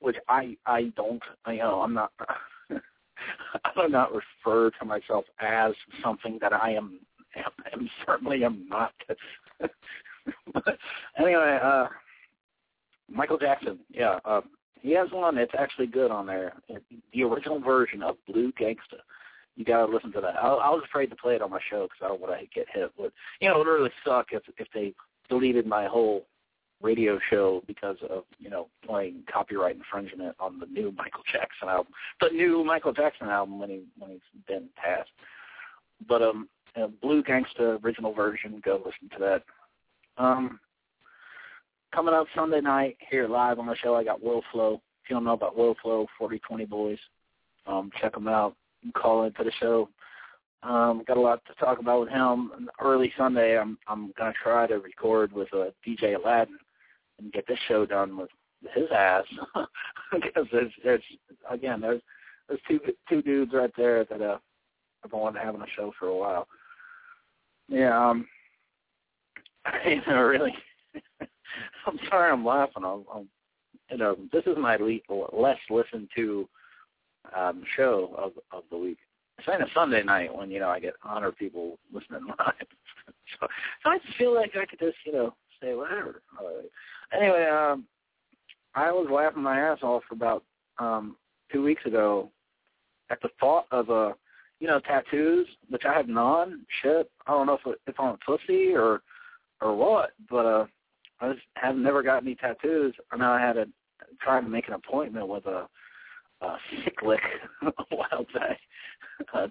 which 0.00 0.16
I 0.28 0.56
I 0.66 0.92
don't 0.96 1.22
you 1.46 1.58
know 1.58 1.82
I'm 1.82 1.94
not 1.94 2.12
I 2.70 3.70
do 3.76 3.88
not 3.88 4.12
refer 4.12 4.70
to 4.78 4.84
myself 4.84 5.24
as 5.40 5.72
something 6.02 6.38
that 6.40 6.52
I 6.52 6.72
am 6.72 7.00
am, 7.36 7.52
am 7.72 7.90
certainly 8.06 8.44
am 8.44 8.66
not. 8.68 8.92
but 9.60 10.78
anyway, 11.18 11.58
uh 11.62 11.86
Michael 13.10 13.38
Jackson, 13.38 13.78
yeah, 13.90 14.18
uh, 14.24 14.42
he 14.80 14.92
has 14.92 15.08
one 15.10 15.34
that's 15.34 15.54
actually 15.58 15.86
good 15.86 16.10
on 16.10 16.26
there. 16.26 16.52
The 17.12 17.22
original 17.22 17.60
version 17.60 18.02
of 18.02 18.16
Blue 18.26 18.52
Gangsta. 18.52 19.00
You 19.56 19.64
gotta 19.64 19.90
listen 19.90 20.12
to 20.12 20.20
that. 20.20 20.36
I, 20.36 20.48
I 20.48 20.70
was 20.70 20.84
afraid 20.84 21.06
to 21.06 21.16
play 21.16 21.34
it 21.34 21.42
on 21.42 21.50
my 21.50 21.58
show 21.68 21.84
because 21.84 21.98
I 22.04 22.08
don't 22.08 22.20
want 22.20 22.38
to 22.38 22.46
get 22.54 22.66
hit. 22.72 22.92
But 22.96 23.12
you 23.40 23.48
know, 23.48 23.56
it 23.56 23.58
would 23.58 23.72
really 23.72 23.90
suck 24.04 24.28
if 24.30 24.42
if 24.56 24.68
they 24.72 24.94
deleted 25.28 25.66
my 25.66 25.86
whole 25.86 26.26
radio 26.82 27.18
show 27.30 27.62
because 27.66 27.96
of 28.08 28.24
you 28.38 28.50
know 28.50 28.68
playing 28.86 29.22
copyright 29.32 29.76
infringement 29.76 30.36
on 30.38 30.58
the 30.58 30.66
new 30.66 30.92
Michael 30.96 31.22
Jackson 31.30 31.68
album, 31.68 31.92
the 32.20 32.30
new 32.30 32.64
Michael 32.64 32.92
Jackson 32.92 33.28
album 33.28 33.58
when 33.58 33.70
he 33.70 33.82
when 33.98 34.12
he's 34.12 34.20
been 34.46 34.68
passed. 34.76 35.10
But 36.08 36.22
um, 36.22 36.48
uh, 36.76 36.86
Blue 37.02 37.22
Gangsta 37.22 37.82
original 37.82 38.12
version, 38.12 38.62
go 38.64 38.76
listen 38.76 39.08
to 39.16 39.18
that. 39.18 40.22
Um, 40.22 40.60
coming 41.92 42.14
up 42.14 42.26
Sunday 42.34 42.60
night 42.60 42.96
here 43.10 43.28
live 43.28 43.58
on 43.58 43.66
the 43.66 43.76
show, 43.76 43.94
I 43.94 44.04
got 44.04 44.22
Will 44.22 44.42
Flow. 44.52 44.80
If 45.02 45.10
you 45.10 45.16
don't 45.16 45.24
know 45.24 45.32
about 45.32 45.56
Will 45.56 45.74
Flow, 45.82 46.06
Forty 46.16 46.40
Twenty 46.40 46.64
Boys, 46.64 46.98
um, 47.66 47.90
check 48.00 48.14
them 48.14 48.28
out. 48.28 48.54
Call 48.94 49.24
into 49.24 49.42
the 49.42 49.52
show. 49.58 49.88
Um, 50.62 51.04
got 51.06 51.16
a 51.16 51.20
lot 51.20 51.40
to 51.46 51.54
talk 51.54 51.78
about 51.78 52.00
with 52.00 52.08
him. 52.10 52.68
Early 52.80 53.12
Sunday, 53.18 53.58
I'm 53.58 53.78
I'm 53.88 54.12
gonna 54.16 54.32
try 54.40 54.68
to 54.68 54.78
record 54.78 55.32
with 55.32 55.52
uh, 55.52 55.66
DJ 55.86 56.16
Aladdin 56.16 56.58
and 57.18 57.32
get 57.32 57.46
this 57.46 57.58
show 57.68 57.86
done 57.86 58.16
with 58.16 58.30
his 58.74 58.90
ass 58.94 59.24
because 60.12 60.46
there's 60.52 60.72
there's 60.84 61.02
again 61.50 61.80
there's 61.80 62.02
there's 62.48 62.60
two 62.68 62.80
two 63.08 63.22
dudes 63.22 63.52
right 63.52 63.72
there 63.76 64.04
that 64.04 64.20
uh 64.20 64.38
have 65.02 65.10
been 65.10 65.20
wanting 65.20 65.40
to 65.40 65.46
have 65.46 65.54
a 65.54 65.64
show 65.76 65.92
for 65.98 66.08
a 66.08 66.16
while. 66.16 66.48
Yeah, 67.68 68.08
um 68.10 68.26
you 69.86 70.00
know 70.06 70.22
really 70.22 70.54
I'm 71.86 71.98
sorry 72.08 72.30
I'm 72.30 72.44
laughing. 72.44 72.84
I'm, 72.84 73.04
I'm 73.12 73.28
you 73.90 73.96
know, 73.96 74.16
this 74.32 74.44
is 74.46 74.56
my 74.58 74.76
le- 74.76 75.00
less 75.32 75.58
listened 75.70 76.08
to 76.16 76.48
um, 77.36 77.62
show 77.76 78.14
of 78.16 78.32
of 78.52 78.64
the 78.70 78.76
week. 78.76 78.98
It's 79.38 79.48
on 79.48 79.62
a 79.62 79.66
Sunday 79.72 80.02
night 80.02 80.34
when 80.34 80.50
you 80.50 80.60
know 80.60 80.68
I 80.68 80.80
get 80.80 80.94
hundred 81.00 81.36
people 81.36 81.78
listening 81.92 82.26
live, 82.38 82.54
so, 83.40 83.46
so 83.82 83.90
I 83.90 83.98
just 83.98 84.16
feel 84.16 84.34
like 84.34 84.52
I 84.56 84.66
could 84.66 84.78
just 84.78 84.96
you 85.04 85.12
know 85.12 85.34
say 85.62 85.74
whatever. 85.74 86.22
Uh, 86.38 87.16
anyway, 87.16 87.46
um, 87.46 87.84
I 88.74 88.90
was 88.92 89.08
laughing 89.10 89.42
my 89.42 89.58
ass 89.58 89.78
off 89.82 90.02
about 90.10 90.44
um, 90.78 91.16
two 91.52 91.62
weeks 91.62 91.84
ago 91.84 92.30
at 93.10 93.20
the 93.22 93.28
thought 93.40 93.66
of 93.70 93.88
a 93.88 93.92
uh, 93.92 94.12
you 94.60 94.66
know 94.66 94.80
tattoos, 94.80 95.46
which 95.68 95.82
I 95.84 95.94
have 95.94 96.08
none. 96.08 96.64
Shit, 96.82 97.10
I 97.26 97.32
don't 97.32 97.46
know 97.46 97.58
if 97.64 97.78
if 97.86 97.98
I'm 97.98 98.14
a 98.14 98.18
pussy 98.24 98.74
or 98.74 99.02
or 99.60 99.74
what, 99.74 100.10
but 100.30 100.46
uh, 100.46 100.66
I 101.20 101.32
just 101.32 101.44
have 101.54 101.76
never 101.76 102.02
got 102.02 102.22
any 102.22 102.34
tattoos. 102.34 102.94
I 103.12 103.16
I 103.24 103.40
had 103.40 103.54
to 103.54 103.66
try 104.20 104.40
to 104.40 104.48
make 104.48 104.68
an 104.68 104.74
appointment 104.74 105.28
with 105.28 105.46
a 105.46 105.68
uh, 106.40 106.56
cyclic 106.84 107.20
a 107.62 107.72
while 107.94 108.26
back. 108.34 108.58
Uh, 109.34 109.48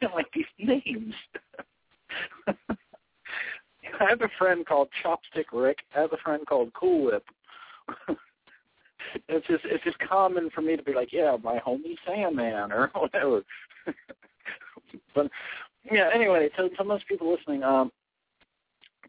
can't 0.00 0.14
like 0.14 0.26
these 0.34 0.44
names. 0.58 1.14
I 2.48 4.08
have 4.08 4.22
a 4.22 4.30
friend 4.38 4.66
called 4.66 4.88
Chopstick 5.02 5.46
Rick. 5.52 5.78
I 5.94 6.00
have 6.00 6.12
a 6.12 6.18
friend 6.18 6.46
called 6.46 6.72
Cool 6.74 7.06
Whip. 7.06 7.24
it's 9.28 9.46
just 9.46 9.64
it's 9.64 9.84
just 9.84 9.98
common 9.98 10.50
for 10.50 10.60
me 10.60 10.76
to 10.76 10.82
be 10.82 10.92
like, 10.94 11.12
yeah, 11.12 11.36
my 11.42 11.58
homie 11.58 11.96
Sandman 12.06 12.72
or 12.72 12.90
whatever. 12.94 13.42
but 15.14 15.30
yeah, 15.90 16.10
anyway, 16.12 16.48
so 16.56 16.68
to 16.68 16.84
most 16.84 17.06
people 17.06 17.30
listening, 17.30 17.62
um, 17.62 17.92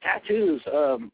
tattoos. 0.02 0.62
Um, 0.72 1.12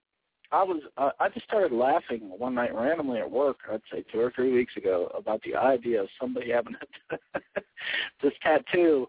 I 0.52 0.62
was 0.64 0.84
uh, 0.98 1.10
I 1.20 1.30
just 1.30 1.46
started 1.46 1.72
laughing 1.72 2.22
one 2.38 2.54
night 2.54 2.76
randomly 2.76 3.20
at 3.20 3.30
work. 3.30 3.58
I'd 3.72 3.82
say 3.92 4.04
two 4.12 4.20
or 4.20 4.32
three 4.36 4.54
weeks 4.54 4.78
ago 4.78 5.12
about 5.18 5.42
the 5.44 5.56
idea 5.56 6.02
of 6.02 6.10
somebody 6.22 6.52
having 6.52 6.76
this 8.22 8.34
tattoo. 8.44 9.08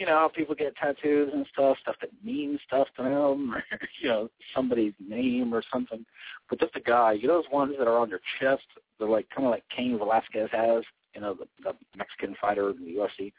You 0.00 0.06
know 0.06 0.30
people 0.34 0.54
get 0.54 0.74
tattoos 0.76 1.30
and 1.34 1.44
stuff, 1.52 1.76
stuff 1.82 1.96
that 2.00 2.08
means 2.24 2.58
stuff 2.66 2.88
to 2.96 3.02
them, 3.02 3.52
or 3.54 3.62
you 4.00 4.08
know 4.08 4.30
somebody's 4.54 4.94
name 4.98 5.52
or 5.52 5.62
something. 5.70 6.06
But 6.48 6.58
just 6.58 6.74
a 6.74 6.80
guy, 6.80 7.12
you 7.12 7.28
know 7.28 7.42
those 7.42 7.52
ones 7.52 7.74
that 7.78 7.86
are 7.86 7.98
on 7.98 8.08
your 8.08 8.22
chest. 8.40 8.62
They're 8.98 9.06
like 9.06 9.28
kind 9.28 9.46
of 9.46 9.50
like 9.50 9.64
Cain 9.76 9.98
Velasquez 9.98 10.48
has, 10.52 10.84
you 11.14 11.20
know, 11.20 11.34
the, 11.34 11.44
the 11.62 11.74
Mexican 11.98 12.34
fighter 12.40 12.70
in 12.70 12.82
the 12.82 12.92
UFC. 12.92 13.32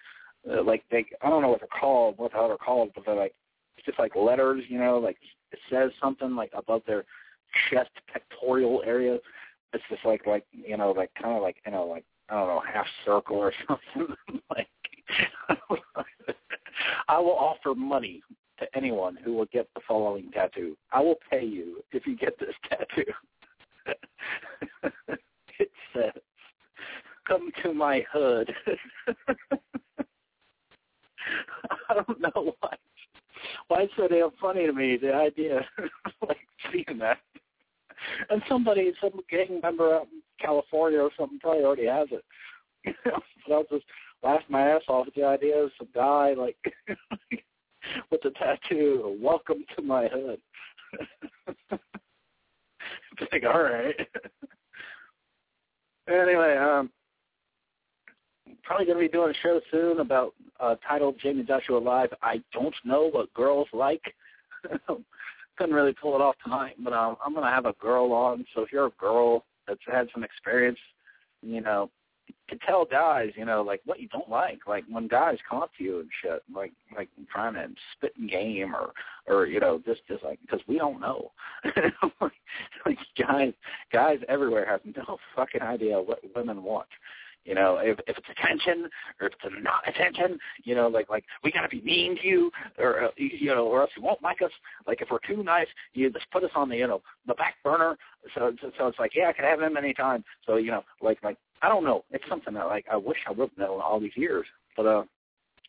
Uh, 0.48 0.62
like 0.62 0.84
they, 0.92 1.04
I 1.24 1.30
don't 1.30 1.42
know 1.42 1.50
what 1.50 1.62
they're 1.62 1.80
called, 1.80 2.20
what 2.20 2.32
the 2.32 2.38
hell 2.38 2.50
they're 2.50 2.58
called, 2.58 2.92
but 2.94 3.06
they're 3.08 3.16
like 3.16 3.34
it's 3.76 3.86
just 3.88 3.98
like 3.98 4.16
letters, 4.16 4.64
you 4.68 4.78
know, 4.78 5.00
like 5.00 5.18
it 5.52 5.60
says 5.68 5.90
something 6.00 6.36
like 6.36 6.52
above 6.56 6.84
their 6.86 7.06
chest 7.72 7.90
pectoral 8.14 8.84
area. 8.86 9.18
It's 9.74 9.84
just 9.90 10.06
like 10.06 10.28
like 10.28 10.46
you 10.52 10.78
know 10.78 10.92
like 10.92 11.10
kind 11.20 11.36
of 11.36 11.42
like 11.42 11.56
you 11.66 11.72
know 11.72 11.88
like 11.88 12.06
I 12.30 12.36
don't 12.36 12.50
know 12.50 12.62
half 12.72 12.86
circle 13.04 13.38
or 13.38 13.52
something 13.68 14.16
like. 14.56 14.68
I 17.08 17.20
will 17.20 17.38
offer 17.38 17.74
money 17.76 18.22
to 18.60 18.66
anyone 18.76 19.18
who 19.24 19.34
will 19.34 19.48
get 19.52 19.68
the 19.76 19.82
following 19.88 20.32
tattoo. 20.32 20.78
I 20.92 21.02
will 21.02 21.18
pay 21.30 21.44
you 21.44 21.84
if 21.92 22.06
you 22.06 22.16
get 22.16 22.38
this 22.40 22.56
tattoo. 22.70 23.12
it 25.60 25.72
says, 25.94 26.22
"Come 27.28 27.52
to 27.64 27.74
my 27.74 28.04
hood." 28.12 28.54
I 31.90 31.94
don't 31.94 32.22
know 32.22 32.56
why. 32.60 32.76
Why 33.68 33.82
it's 33.84 33.94
so 33.98 34.08
damn 34.08 34.32
funny 34.40 34.66
to 34.66 34.74
me 34.74 34.98
the 34.98 35.14
idea, 35.14 35.60
of 35.60 35.66
like 36.28 36.38
seeing 36.72 37.00
that 37.00 37.18
and 38.30 38.42
somebody, 38.48 38.94
some 39.02 39.20
gang 39.30 39.60
member 39.62 39.96
out 39.96 40.08
in 40.12 40.22
California 40.40 41.00
or 41.00 41.12
something, 41.18 41.40
probably 41.40 41.64
already 41.64 41.88
has 41.88 42.08
it. 42.12 42.24
but 43.06 43.54
I'll 43.54 43.64
just 43.64 43.86
laugh 44.24 44.42
my 44.50 44.62
ass 44.62 44.82
off 44.88 45.08
at 45.08 45.16
the 45.16 45.24
idea 45.24 45.58
of 45.58 45.72
some 45.78 45.88
guy 45.94 46.34
like 46.34 46.58
with 48.12 48.26
a 48.26 48.32
tattoo, 48.32 49.18
"Welcome 49.22 49.66
to 49.76 49.82
my 49.82 50.08
hood." 50.08 50.40
like, 53.32 53.44
all 53.44 53.64
right. 53.64 53.96
anyway, 56.08 56.58
um, 56.58 56.90
probably 58.64 58.86
to 58.98 59.08
be 59.08 59.08
doing 59.08 59.32
a 59.32 59.40
show 59.42 59.62
soon 59.72 60.00
about 60.00 60.34
uh, 60.60 60.76
titled 60.88 61.20
Jayme 61.20 61.48
Joshua 61.48 61.78
Live. 61.78 62.14
I 62.22 62.42
don't 62.54 62.76
know 62.84 63.10
what 63.10 63.34
girls 63.34 63.68
like 63.74 64.14
couldn't 65.58 65.76
really 65.76 65.94
pull 65.94 66.16
it 66.16 66.22
off 66.22 66.36
tonight, 66.44 66.76
but 66.84 66.94
um, 66.94 67.18
I'm 67.24 67.34
to 67.46 67.52
have 67.52 67.66
a 67.66 67.74
girl 67.74 68.12
on. 68.14 68.46
So 68.56 68.62
if 68.62 68.72
you're 68.72 68.88
a 68.88 68.92
girl 69.00 69.46
that's 69.68 69.80
had 69.92 70.08
some 70.14 70.24
experience, 70.24 70.80
you 71.42 71.62
know, 71.62 71.90
to 72.52 72.58
tell 72.68 72.86
guys, 72.86 73.32
you 73.36 73.46
know, 73.46 73.64
like 73.64 73.82
what 73.86 74.00
you 74.00 74.08
don't 74.10 74.30
like, 74.30 74.60
like 74.68 74.84
when 74.90 75.08
guys 75.08 75.38
come 75.50 75.64
up 75.64 75.72
to 75.78 75.84
you 75.84 76.00
and 76.02 76.10
shit, 76.22 76.44
like 76.54 76.72
like 76.96 77.10
trying 77.32 77.54
to 77.56 77.68
spit 77.94 78.14
in 78.20 78.28
game 78.28 78.76
or 78.76 78.92
or 79.26 79.48
you 79.48 79.60
know 79.60 79.82
just 79.86 80.02
just 80.08 80.24
like 80.24 80.40
because 80.42 80.60
we 80.68 80.78
don't 80.78 81.00
know, 81.00 81.32
like, 82.22 82.32
like 82.86 82.98
guys 83.18 83.54
guys 83.92 84.20
everywhere 84.30 84.66
have 84.68 84.82
no 84.96 85.18
fucking 85.36 85.62
idea 85.62 86.00
what 86.00 86.20
women 86.36 86.62
want. 86.62 86.88
You 87.46 87.56
know, 87.56 87.80
if 87.82 88.00
if 88.08 88.18
it's 88.18 88.28
attention 88.30 88.88
or 89.20 89.28
if 89.28 89.34
it's 89.44 89.56
not 89.62 89.88
attention, 89.88 90.38
you 90.64 90.76
know, 90.76 90.88
like 90.88 91.10
like 91.10 91.26
we 91.44 91.52
gotta 91.52 91.70
be 91.70 91.82
mean 91.82 92.16
to 92.18 92.28
you, 92.28 92.52
or 92.78 93.06
uh, 93.06 93.08
you 93.18 93.48
know, 93.48 93.66
or 93.66 93.82
else 93.82 93.92
you 93.98 94.04
won't 94.04 94.22
like 94.22 94.42
us. 94.42 94.52
Like 94.88 95.02
if 95.02 95.10
we're 95.10 95.20
too 95.28 95.44
nice, 95.44 95.68
you 95.94 96.10
just 96.12 96.30
put 96.32 96.44
us 96.44 96.52
on 96.56 96.70
the 96.70 96.78
you 96.78 96.88
know 96.88 97.02
the 97.28 97.34
back 97.34 97.56
burner. 97.64 97.98
So 98.36 98.54
so, 98.62 98.72
so 98.78 98.88
it's 98.88 99.00
like 99.00 99.16
yeah, 99.16 99.30
I 99.30 99.34
can 99.34 99.46
have 99.46 99.62
him 99.62 99.76
anytime. 99.76 100.24
So 100.46 100.58
you 100.58 100.72
know, 100.72 100.84
like 101.02 101.18
like 101.24 101.38
I 101.62 101.68
don't 101.68 101.84
know. 101.84 102.04
It's 102.12 102.24
something 102.30 102.54
that 102.54 102.68
like 102.68 102.86
I 102.92 102.96
wish 102.96 103.18
I 103.28 103.32
would 103.32 103.50
have 103.50 103.58
known 103.58 103.82
all 103.82 104.00
these 104.00 104.16
years, 104.16 104.46
but 104.78 104.86
uh, 104.86 105.04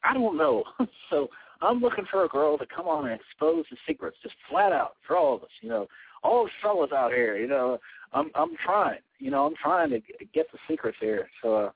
I 0.04 0.14
don't 0.14 0.36
know. 0.36 0.64
so 1.10 1.28
I'm 1.62 1.80
looking 1.80 2.04
for 2.10 2.24
a 2.24 2.28
girl 2.28 2.58
to 2.58 2.66
come 2.66 2.86
on 2.86 3.08
and 3.08 3.18
expose 3.18 3.64
the 3.70 3.76
secrets, 3.86 4.16
just 4.22 4.34
flat 4.50 4.72
out 4.72 4.96
for 5.06 5.16
all 5.16 5.36
of 5.36 5.42
us. 5.42 5.50
You 5.60 5.68
know, 5.68 5.86
all 6.22 6.44
the 6.44 6.50
fellas 6.62 6.92
out 6.92 7.12
here. 7.12 7.36
You 7.38 7.48
know, 7.48 7.78
I'm 8.12 8.30
I'm 8.34 8.56
trying. 8.64 8.98
You 9.22 9.30
know, 9.30 9.46
I'm 9.46 9.54
trying 9.62 9.90
to 9.90 10.00
get 10.34 10.50
the 10.50 10.58
secrets 10.68 10.98
here. 11.00 11.28
So 11.42 11.54
uh, 11.54 11.70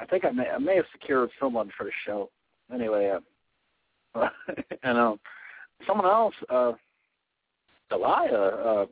I 0.00 0.06
think 0.06 0.24
I 0.24 0.32
may 0.32 0.48
I 0.48 0.58
may 0.58 0.74
have 0.74 0.84
secured 0.90 1.30
someone 1.38 1.70
for 1.78 1.84
the 1.84 1.92
show. 2.04 2.28
Anyway, 2.74 3.16
uh, 4.16 4.28
and 4.82 4.98
um, 4.98 5.20
someone 5.86 6.06
else, 6.06 6.34
uh, 6.50 6.72
Delia, 7.88 8.36
uh, 8.36 8.86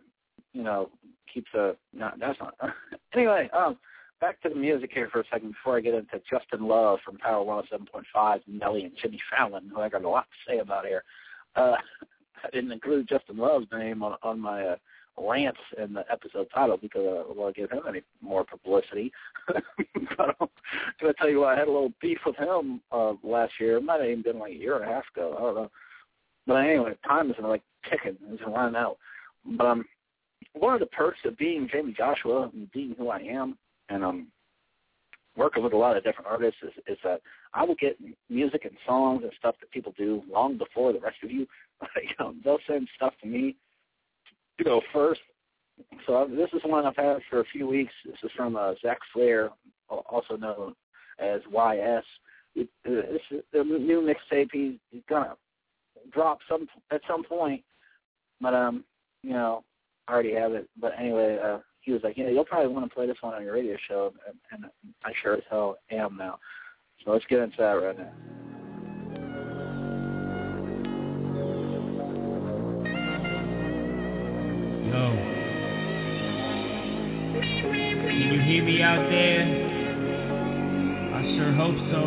you 0.52 0.62
know, 0.62 0.90
keeps 1.34 1.52
a 1.54 1.72
no, 1.92 2.12
that's 2.20 2.38
not. 2.38 2.54
anyway, 3.12 3.50
um, 3.52 3.76
back 4.20 4.40
to 4.42 4.50
the 4.50 4.54
music 4.54 4.90
here 4.94 5.08
for 5.10 5.22
a 5.22 5.24
second 5.32 5.50
before 5.50 5.76
I 5.76 5.80
get 5.80 5.94
into 5.94 6.22
Justin 6.30 6.68
Love 6.68 7.00
from 7.04 7.18
Power 7.18 7.44
107.5, 7.44 8.40
Nelly 8.46 8.84
and 8.84 8.92
Jimmy 9.02 9.20
Fallon, 9.36 9.68
who 9.74 9.80
I 9.80 9.88
got 9.88 10.04
a 10.04 10.08
lot 10.08 10.26
to 10.26 10.52
say 10.52 10.58
about 10.60 10.86
here. 10.86 11.02
Uh, 11.56 11.74
I 12.44 12.50
didn't 12.52 12.70
include 12.70 13.08
Justin 13.08 13.36
Love's 13.36 13.66
name 13.72 14.04
on 14.04 14.16
on 14.22 14.38
my 14.38 14.62
uh, 14.62 14.76
rants 15.18 15.60
in 15.82 15.92
the 15.92 16.04
episode 16.10 16.48
title 16.54 16.76
because 16.76 17.02
I 17.02 17.14
don't 17.14 17.36
want 17.36 17.54
to 17.54 17.60
give 17.60 17.70
him 17.70 17.82
any 17.88 18.02
more 18.20 18.44
publicity. 18.44 19.12
but 19.46 20.36
I'm 20.40 20.48
going 21.00 21.12
to 21.12 21.14
tell 21.18 21.28
you 21.28 21.40
what, 21.40 21.54
I 21.54 21.58
had 21.58 21.68
a 21.68 21.72
little 21.72 21.92
beef 22.00 22.18
with 22.24 22.36
him 22.36 22.80
uh, 22.92 23.14
last 23.22 23.52
year. 23.60 23.76
It 23.76 23.84
might 23.84 24.00
have 24.00 24.10
even 24.10 24.22
been 24.22 24.38
like 24.38 24.52
a 24.52 24.56
year 24.56 24.76
and 24.76 24.84
a 24.84 24.92
half 24.92 25.04
ago. 25.14 25.34
I 25.36 25.40
don't 25.40 25.54
know. 25.54 25.70
But 26.46 26.54
anyway, 26.54 26.94
time 27.06 27.30
is 27.30 27.36
like 27.42 27.62
ticking. 27.88 28.16
It's 28.30 28.42
running 28.46 28.76
out. 28.76 28.96
But 29.56 29.66
um, 29.66 29.84
one 30.54 30.74
of 30.74 30.80
the 30.80 30.86
perks 30.86 31.18
of 31.24 31.36
being 31.36 31.68
Jayme 31.68 31.96
Joshua 31.96 32.50
and 32.52 32.70
being 32.72 32.94
who 32.98 33.08
I 33.08 33.18
am 33.18 33.56
and 33.88 34.04
um, 34.04 34.26
working 35.36 35.62
with 35.62 35.72
a 35.72 35.76
lot 35.76 35.96
of 35.96 36.04
different 36.04 36.28
artists 36.28 36.60
is, 36.62 36.72
is 36.86 36.98
that 37.04 37.20
I 37.54 37.64
will 37.64 37.76
get 37.76 37.98
music 38.28 38.64
and 38.64 38.76
songs 38.86 39.22
and 39.22 39.32
stuff 39.38 39.56
that 39.60 39.70
people 39.70 39.94
do 39.96 40.22
long 40.30 40.58
before 40.58 40.92
the 40.92 41.00
rest 41.00 41.18
of 41.22 41.30
you. 41.30 41.46
Like, 41.96 42.14
um, 42.18 42.42
they'll 42.44 42.58
send 42.68 42.88
stuff 42.94 43.14
to 43.22 43.26
me 43.26 43.56
to 44.60 44.64
go 44.64 44.80
first. 44.92 45.20
So 46.06 46.28
this 46.30 46.50
is 46.52 46.60
one 46.64 46.84
I've 46.84 46.96
had 46.96 47.18
for 47.28 47.40
a 47.40 47.44
few 47.44 47.66
weeks. 47.66 47.92
This 48.04 48.16
is 48.22 48.30
from 48.36 48.56
uh, 48.56 48.74
Zach 48.82 48.98
Flair, 49.12 49.50
also 49.88 50.36
known 50.36 50.74
as 51.18 51.40
YS. 51.50 52.04
It, 52.54 52.68
it's 52.84 53.24
the 53.52 53.64
new 53.64 54.00
mixtape. 54.00 54.48
He's, 54.52 54.74
he's 54.90 55.02
gonna 55.08 55.36
drop 56.12 56.38
some 56.48 56.66
at 56.90 57.00
some 57.08 57.24
point, 57.24 57.62
but 58.40 58.54
um, 58.54 58.84
you 59.22 59.32
know, 59.32 59.64
I 60.08 60.12
already 60.12 60.34
have 60.34 60.52
it. 60.52 60.68
But 60.80 60.92
anyway, 60.98 61.38
uh, 61.42 61.58
he 61.80 61.92
was 61.92 62.02
like, 62.02 62.16
yeah, 62.16 62.28
you'll 62.28 62.44
probably 62.44 62.72
want 62.72 62.88
to 62.88 62.94
play 62.94 63.06
this 63.06 63.16
one 63.20 63.34
on 63.34 63.42
your 63.42 63.54
radio 63.54 63.76
show, 63.88 64.12
and, 64.26 64.36
and 64.64 64.70
I 65.04 65.12
sure 65.22 65.34
as 65.34 65.42
hell 65.48 65.78
am 65.90 66.16
now. 66.16 66.38
So 67.04 67.12
let's 67.12 67.24
get 67.26 67.38
into 67.38 67.56
that 67.58 67.72
right 67.72 67.98
now. 67.98 68.12
Out 78.90 79.06
there? 79.08 79.46
I 81.14 81.22
sure 81.38 81.52
hope 81.54 81.78
so. 81.94 82.02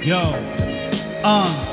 Yo. 0.00 0.22
Um. 1.28 1.68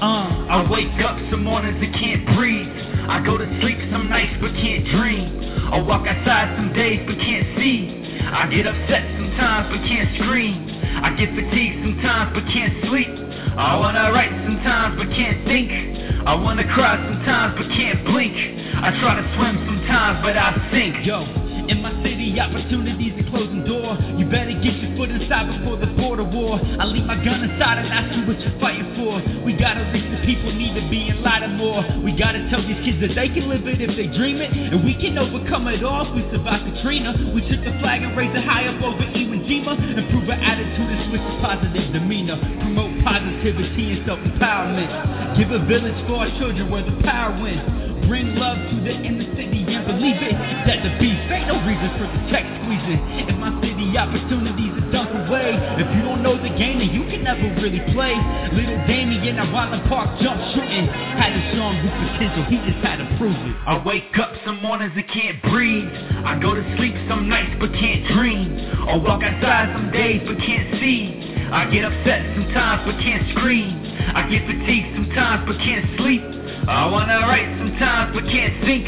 Uh, 0.00 0.48
I 0.48 0.70
wake 0.70 1.00
up 1.04 1.16
some 1.30 1.44
mornings 1.44 1.76
and 1.80 1.94
can't 1.94 2.24
breathe. 2.36 2.68
I 3.08 3.22
go 3.24 3.36
to 3.36 3.44
sleep 3.60 3.78
some 3.92 4.08
nights 4.08 4.36
but 4.40 4.52
can't 4.56 4.84
dream. 4.96 5.28
I 5.72 5.80
walk 5.80 6.06
outside 6.06 6.56
some 6.56 6.72
days 6.72 7.00
but 7.06 7.16
can't 7.20 7.56
see. 7.56 8.20
I 8.24 8.48
get 8.48 8.66
upset 8.66 9.04
sometimes 9.16 9.76
but 9.76 9.80
can't 9.86 10.08
scream. 10.16 10.68
I 11.04 11.12
get 11.16 11.32
fatigued 11.36 11.84
sometimes 11.84 12.32
but 12.32 12.44
can't 12.52 12.84
sleep. 12.88 13.12
I 13.56 13.76
wanna 13.76 14.12
write 14.12 14.32
sometimes 14.44 14.96
but 14.96 15.08
can't 15.14 15.44
think. 15.44 15.93
I 16.24 16.34
wanna 16.34 16.64
cry 16.72 16.96
sometimes 17.04 17.52
but 17.60 17.68
can't 17.76 18.00
blink. 18.08 18.32
I 18.32 18.96
try 18.96 19.20
to 19.20 19.24
swim 19.36 19.60
sometimes 19.68 20.24
but 20.24 20.40
I 20.40 20.56
sink. 20.72 21.04
Yo, 21.04 21.20
in 21.68 21.84
my 21.84 21.92
city, 22.00 22.32
opportunities 22.40 23.12
are 23.20 23.28
closing 23.28 23.60
door. 23.64 23.92
You 24.16 24.24
better 24.32 24.56
get 24.56 24.72
your 24.80 24.96
foot 24.96 25.12
inside 25.12 25.52
before 25.52 25.76
the 25.76 25.92
border 26.00 26.24
war. 26.24 26.56
I 26.56 26.88
leave 26.88 27.04
my 27.04 27.20
gun 27.20 27.44
inside 27.44 27.76
and 27.76 27.92
ask 27.92 28.08
you 28.16 28.24
what 28.24 28.40
you're 28.40 28.56
fighting 28.56 28.88
for. 28.96 29.20
We 29.44 29.52
gotta 29.52 29.84
reach 29.92 30.08
the 30.08 30.24
people 30.24 30.48
need 30.52 30.72
to 30.80 30.84
be 30.88 31.12
enlightened 31.12 31.60
more. 31.60 31.84
We 32.00 32.16
gotta 32.16 32.48
tell 32.48 32.64
these 32.64 32.80
kids 32.88 33.04
that 33.04 33.12
they 33.16 33.28
can 33.28 33.44
live 33.48 33.68
it 33.68 33.84
if 33.84 33.92
they 33.92 34.08
dream 34.08 34.40
it. 34.40 34.48
And 34.48 34.80
we 34.80 34.96
can 34.96 35.20
overcome 35.20 35.68
it 35.68 35.84
all 35.84 36.08
if 36.08 36.16
we 36.16 36.24
survive 36.32 36.64
Katrina. 36.64 37.36
We 37.36 37.44
took 37.48 37.60
the 37.64 37.76
flag 37.84 38.00
and 38.00 38.16
raised 38.16 38.32
it 38.32 38.44
high 38.44 38.64
up 38.64 38.80
over 38.80 39.04
Iwo 39.12 39.36
Jima. 39.44 39.76
Improve 39.76 40.28
our 40.28 40.40
attitude 40.40 40.88
and 40.88 41.00
switch 41.12 41.20
to 41.20 41.34
positive 41.44 41.92
demeanor. 41.92 42.40
Promote 42.64 42.92
positivity 43.04 43.96
and 43.96 44.00
self-empowerment. 44.08 45.23
Give 45.36 45.50
a 45.50 45.58
village 45.66 45.98
for 46.06 46.22
our 46.22 46.30
children 46.38 46.70
where 46.70 46.86
the 46.86 46.94
power 47.02 47.34
wins. 47.42 48.06
Bring 48.06 48.36
love 48.38 48.54
to 48.54 48.76
the 48.86 48.94
inner 48.94 49.26
city 49.34 49.66
and 49.66 49.82
believe 49.82 50.22
it. 50.22 50.30
That 50.62 50.86
the 50.86 50.94
beef 51.02 51.18
ain't 51.26 51.50
no 51.50 51.58
reason 51.66 51.90
for 51.98 52.06
the 52.06 52.20
check 52.30 52.46
squeezing. 52.62 53.02
In 53.26 53.42
my 53.42 53.50
city, 53.58 53.98
opportunities 53.98 54.70
are 54.78 54.88
dunked 54.94 55.26
away. 55.26 55.58
If 55.82 55.90
you 55.90 56.06
don't 56.06 56.22
know 56.22 56.38
the 56.38 56.54
game, 56.54 56.78
then 56.78 56.94
you 56.94 57.02
can 57.10 57.26
never 57.26 57.50
really 57.58 57.82
play. 57.90 58.14
Little 58.54 58.78
Damien 58.86 59.34
at 59.34 59.50
Roland 59.50 59.90
Park 59.90 60.06
jump 60.22 60.38
shooting. 60.54 60.86
Had 61.18 61.34
to 61.34 61.42
show 61.50 61.66
him 61.66 61.82
his 61.82 61.94
potential, 61.98 62.42
he 62.46 62.56
just 62.70 62.78
had 62.86 63.02
to 63.02 63.08
prove 63.18 63.34
it. 63.34 63.56
I 63.66 63.82
wake 63.82 64.14
up 64.22 64.38
some 64.46 64.62
mornings 64.62 64.94
and 64.94 65.08
can't 65.10 65.42
breathe. 65.50 65.90
I 66.22 66.38
go 66.38 66.54
to 66.54 66.62
sleep 66.78 66.94
some 67.10 67.26
nights 67.26 67.58
but 67.58 67.74
can't 67.74 68.06
dream. 68.14 68.54
Or 68.86 69.02
walk 69.02 69.26
outside 69.26 69.74
some 69.74 69.90
days 69.90 70.22
but 70.22 70.38
can't 70.38 70.78
see. 70.78 71.34
I 71.50 71.66
get 71.74 71.82
upset 71.90 72.22
sometimes 72.38 72.86
but 72.86 73.02
can't 73.02 73.26
scream. 73.34 73.83
I 74.14 74.28
get 74.30 74.46
fatigued 74.46 74.94
sometimes 74.96 75.46
but 75.46 75.58
can't 75.58 75.86
sleep. 75.98 76.22
I 76.68 76.88
wanna 76.88 77.20
write 77.28 77.50
sometimes 77.58 78.14
but 78.14 78.24
can't 78.30 78.56
think. 78.64 78.86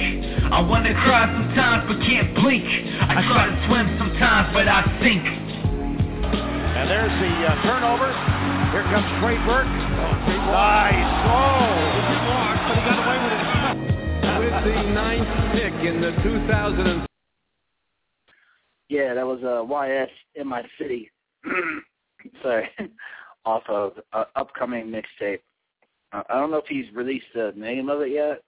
I 0.52 0.60
wanna 0.60 0.94
cry 1.04 1.26
sometimes 1.26 1.86
but 1.88 1.98
can't 2.06 2.34
blink. 2.34 2.64
I 2.64 3.20
try 3.26 3.50
to 3.50 3.56
swim 3.66 3.86
sometimes 3.98 4.52
but 4.52 4.68
I 4.68 4.82
sink. 5.02 5.22
And 5.22 6.90
there's 6.90 7.14
the 7.20 7.32
uh, 7.46 7.62
turnover. 7.62 8.12
Here 8.72 8.84
comes 8.92 9.08
Trey 9.20 9.38
Burke. 9.44 9.66
Nice. 9.66 11.08
Oh! 11.24 12.06
but 12.68 12.76
he 12.76 12.82
got 12.84 12.98
away 13.00 13.18
with 13.22 13.32
it. 13.32 13.46
With 14.38 14.64
the 14.64 14.82
ninth 14.92 15.30
pick 15.52 15.72
in 15.86 16.00
the 16.00 16.12
2000. 16.22 17.06
Yeah, 18.88 19.14
that 19.14 19.26
was 19.26 19.42
uh, 19.42 19.64
YS 19.64 20.10
in 20.34 20.46
my 20.46 20.62
city. 20.78 21.10
Sorry, 22.42 22.68
off 23.46 23.62
of 23.68 23.92
uh, 24.12 24.24
upcoming 24.34 24.86
mixtape. 24.86 25.40
Uh, 26.12 26.22
I 26.28 26.34
don't 26.34 26.50
know 26.50 26.58
if 26.58 26.66
he's 26.66 26.92
released 26.94 27.26
the 27.34 27.52
name 27.56 27.88
of 27.88 28.00
it 28.02 28.10
yet, 28.10 28.42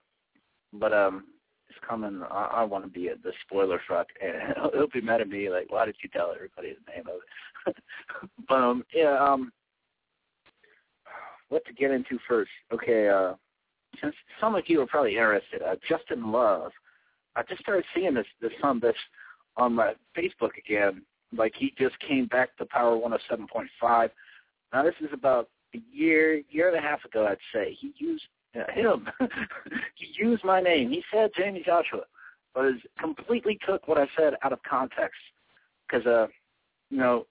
but 0.73 0.93
um, 0.93 1.25
it's 1.71 1.79
coming. 1.89 2.23
I, 2.31 2.51
I 2.57 2.65
want 2.65 2.85
to 2.85 2.91
be 2.91 3.09
at 3.09 3.23
the 3.23 3.33
spoiler 3.47 3.81
truck, 3.87 4.09
and 4.23 4.55
he'll, 4.57 4.71
he'll 4.75 4.89
be 4.89 5.01
mad 5.01 5.21
at 5.21 5.29
me. 5.29 5.49
Like, 5.49 5.71
why 5.71 5.87
did 5.87 5.97
you 6.03 6.11
tell 6.11 6.33
everybody 6.35 6.75
the 6.75 6.93
name 6.93 7.07
of 7.07 7.21
it? 7.67 7.77
but 8.49 8.55
um, 8.55 8.85
yeah, 8.95 9.17
um, 9.19 9.53
what 11.49 11.65
to 11.67 11.73
get 11.73 11.91
into 11.91 12.19
first? 12.29 12.51
Okay, 12.73 13.09
uh, 13.09 13.35
since 14.03 14.15
some 14.41 14.55
of 14.55 14.65
you 14.67 14.81
are 14.83 14.87
probably 14.87 15.13
interested, 15.13 15.63
uh, 15.63 15.77
Justin 15.89 16.31
Love. 16.31 16.73
I 17.37 17.43
just 17.49 17.61
started 17.61 17.85
seeing 17.95 18.15
this 18.15 18.27
this 18.41 18.53
son 18.61 18.81
this 18.81 18.97
on 19.57 19.75
my 19.75 19.93
Facebook 20.17 20.57
again. 20.59 21.03
Like 21.37 21.53
he 21.57 21.73
just 21.79 21.99
came 22.01 22.27
back 22.27 22.57
to 22.57 22.67
Power 22.67 22.97
107.5. 22.97 24.11
Now 24.73 24.83
this 24.83 24.95
is 25.01 25.09
about 25.13 25.49
a 25.75 25.81
year, 25.93 26.43
year 26.51 26.69
and 26.69 26.77
a 26.77 26.81
half 26.81 27.05
ago, 27.05 27.27
I'd 27.27 27.39
say. 27.53 27.77
He 27.79 27.93
used 27.97 28.25
uh, 28.57 28.71
him. 28.73 29.09
he 29.95 30.13
used 30.15 30.45
my 30.45 30.61
name. 30.61 30.91
He 30.91 31.03
said 31.13 31.31
Jayme 31.39 31.65
Joshua, 31.65 32.03
but 32.55 32.67
is 32.67 32.81
completely 32.99 33.59
took 33.67 33.87
what 33.89 33.99
I 33.99 34.07
said 34.17 34.35
out 34.43 34.53
of 34.53 34.63
context. 34.69 35.21
Because, 35.87 36.07
uh, 36.07 36.27
you 36.91 36.99
know, 36.99 37.27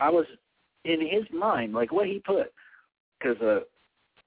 I 0.00 0.10
was 0.10 0.26
in 0.84 1.00
his 1.00 1.24
mind, 1.32 1.72
like 1.72 1.92
what 1.92 2.06
he 2.06 2.20
put. 2.20 2.52
Because, 3.18 3.40
uh, 3.40 3.60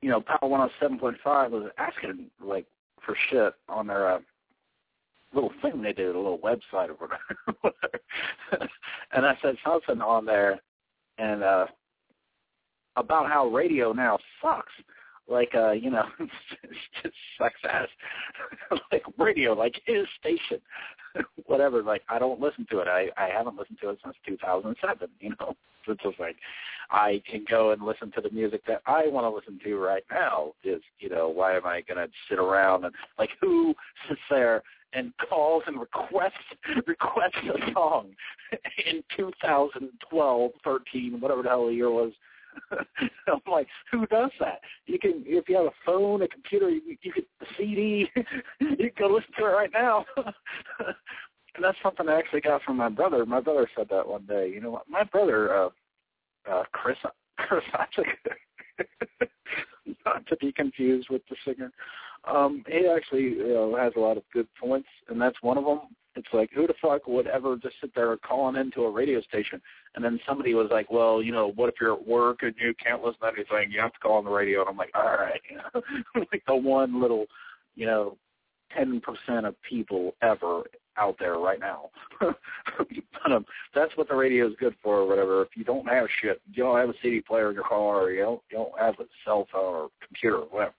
you 0.01 0.09
know, 0.09 0.21
Power 0.21 0.69
107.5 0.81 1.49
was 1.49 1.71
asking 1.77 2.29
like 2.43 2.65
for 3.05 3.15
shit 3.29 3.53
on 3.69 3.87
their 3.87 4.09
uh, 4.09 4.19
little 5.33 5.51
thing 5.61 5.81
they 5.81 5.93
did, 5.93 6.15
a 6.15 6.19
little 6.19 6.39
website 6.39 6.89
or 6.89 6.95
whatever. 6.95 7.99
and 9.11 9.25
I 9.25 9.37
said 9.41 9.55
something 9.65 10.01
on 10.01 10.25
there, 10.25 10.59
and 11.17 11.43
uh 11.43 11.67
about 12.97 13.27
how 13.27 13.47
radio 13.47 13.93
now 13.93 14.17
sucks. 14.41 14.73
Like 15.29 15.53
uh, 15.55 15.71
you 15.71 15.91
know, 15.91 16.05
just 17.03 17.15
sucks 17.37 17.59
ass. 17.69 17.87
like 18.91 19.03
radio, 19.17 19.53
like 19.53 19.79
his 19.85 20.05
station, 20.19 20.61
whatever. 21.45 21.83
Like 21.83 22.03
I 22.09 22.19
don't 22.19 22.39
listen 22.39 22.65
to 22.71 22.79
it. 22.79 22.87
I 22.87 23.09
I 23.17 23.29
haven't 23.29 23.57
listened 23.57 23.79
to 23.81 23.89
it 23.89 23.99
since 24.03 24.15
2007. 24.25 25.09
You 25.19 25.29
know, 25.39 25.55
it's 25.87 26.01
just 26.01 26.19
like 26.19 26.37
I 26.91 27.21
can 27.29 27.45
go 27.49 27.71
and 27.71 27.81
listen 27.81 28.11
to 28.13 28.21
the 28.21 28.29
music 28.29 28.61
that 28.67 28.81
I 28.85 29.07
want 29.07 29.25
to 29.25 29.35
listen 29.35 29.59
to 29.65 29.77
right 29.77 30.03
now. 30.09 30.53
Is 30.63 30.81
you 30.99 31.09
know, 31.09 31.27
why 31.27 31.57
am 31.57 31.65
I 31.65 31.81
to 31.81 32.07
sit 32.29 32.39
around 32.39 32.85
and 32.85 32.93
like 33.19 33.31
who 33.41 33.75
sits 34.07 34.21
there 34.29 34.63
and 34.93 35.11
calls 35.29 35.63
and 35.67 35.79
requests 35.79 36.33
requests 36.85 37.35
a 37.43 37.73
song 37.73 38.07
in 38.85 39.03
2012, 39.15 40.51
13, 40.63 41.19
whatever 41.19 41.43
the 41.43 41.49
hell 41.49 41.67
the 41.67 41.73
year 41.73 41.91
was. 41.91 42.13
I'm 43.27 43.41
like, 43.49 43.67
who 43.91 44.05
does 44.07 44.31
that? 44.39 44.61
You 44.85 44.99
can, 44.99 45.23
if 45.25 45.47
you 45.49 45.57
have 45.57 45.65
a 45.65 45.71
phone, 45.85 46.21
a 46.21 46.27
computer, 46.27 46.69
you, 46.69 46.81
you 47.01 47.13
get 47.13 47.25
the 47.39 47.45
CD, 47.57 48.09
you 48.59 48.75
can 48.77 48.91
go 48.97 49.07
listen 49.07 49.31
to 49.37 49.45
it 49.45 49.49
right 49.49 49.69
now. 49.73 50.05
and 50.17 51.63
that's 51.63 51.77
something 51.83 52.07
I 52.07 52.17
actually 52.17 52.41
got 52.41 52.61
from 52.63 52.77
my 52.77 52.89
brother. 52.89 53.25
My 53.25 53.39
brother 53.39 53.69
said 53.75 53.87
that 53.89 54.07
one 54.07 54.25
day. 54.25 54.51
You 54.53 54.61
know 54.61 54.71
what? 54.71 54.89
My 54.89 55.03
brother, 55.03 55.53
uh, 55.53 55.69
uh, 56.49 56.63
Chris, 56.71 56.97
Chris 57.37 57.63
Isaac, 57.73 58.07
not 60.05 60.25
to 60.27 60.35
be 60.37 60.51
confused 60.51 61.09
with 61.09 61.21
the 61.29 61.35
singer. 61.45 61.71
Um, 62.27 62.63
he 62.67 62.87
actually 62.87 63.23
you 63.23 63.53
know, 63.53 63.75
has 63.77 63.93
a 63.95 63.99
lot 63.99 64.17
of 64.17 64.23
good 64.33 64.47
points, 64.59 64.89
and 65.09 65.19
that's 65.19 65.41
one 65.41 65.57
of 65.57 65.65
them. 65.65 65.81
It's 66.15 66.27
like, 66.33 66.49
who 66.51 66.65
the 66.65 66.73
fuck 66.81 67.07
would 67.07 67.27
ever 67.27 67.57
just 67.57 67.75
sit 67.79 67.93
there 67.93 68.17
calling 68.17 68.55
into 68.55 68.83
a 68.83 68.91
radio 68.91 69.21
station? 69.21 69.61
And 69.93 70.03
then 70.03 70.19
somebody 70.27 70.55
was 70.55 70.67
like, 70.71 70.91
well, 70.91 71.21
you 71.21 71.31
know, 71.31 71.51
what 71.55 71.69
if 71.69 71.75
you're 71.79 71.93
at 71.93 72.07
work 72.07 72.39
and 72.41 72.55
you 72.59 72.73
can't 72.83 73.03
listen 73.03 73.21
to 73.21 73.27
anything? 73.27 73.71
You 73.71 73.79
have 73.81 73.93
to 73.93 73.99
call 73.99 74.17
on 74.17 74.25
the 74.25 74.31
radio. 74.31 74.61
And 74.61 74.69
I'm 74.69 74.77
like, 74.77 74.91
all 74.95 75.03
right. 75.03 75.39
You 75.49 75.57
know? 75.57 76.25
like 76.31 76.43
the 76.47 76.55
one 76.55 76.99
little, 76.99 77.27
you 77.75 77.85
know, 77.85 78.17
10% 78.75 79.01
of 79.47 79.55
people 79.61 80.15
ever 80.23 80.63
out 80.97 81.15
there 81.19 81.37
right 81.37 81.59
now. 81.59 81.89
but 82.19 83.31
um, 83.31 83.45
that's 83.75 83.95
what 83.95 84.09
the 84.09 84.15
radio 84.15 84.47
is 84.47 84.53
good 84.59 84.75
for 84.81 84.97
or 84.97 85.07
whatever. 85.07 85.43
If 85.43 85.49
you 85.55 85.63
don't 85.63 85.87
have 85.87 86.07
shit, 86.21 86.41
you 86.51 86.63
don't 86.63 86.77
have 86.77 86.89
a 86.89 86.93
CD 87.01 87.21
player 87.21 87.49
in 87.49 87.55
your 87.55 87.63
car, 87.63 88.01
or 88.01 88.11
you 88.11 88.23
don't, 88.23 88.41
you 88.51 88.57
don't 88.57 88.79
have 88.79 88.95
a 88.99 89.05
cell 89.23 89.47
phone 89.51 89.75
or 89.75 89.89
computer 90.05 90.37
or 90.37 90.47
whatever, 90.47 90.73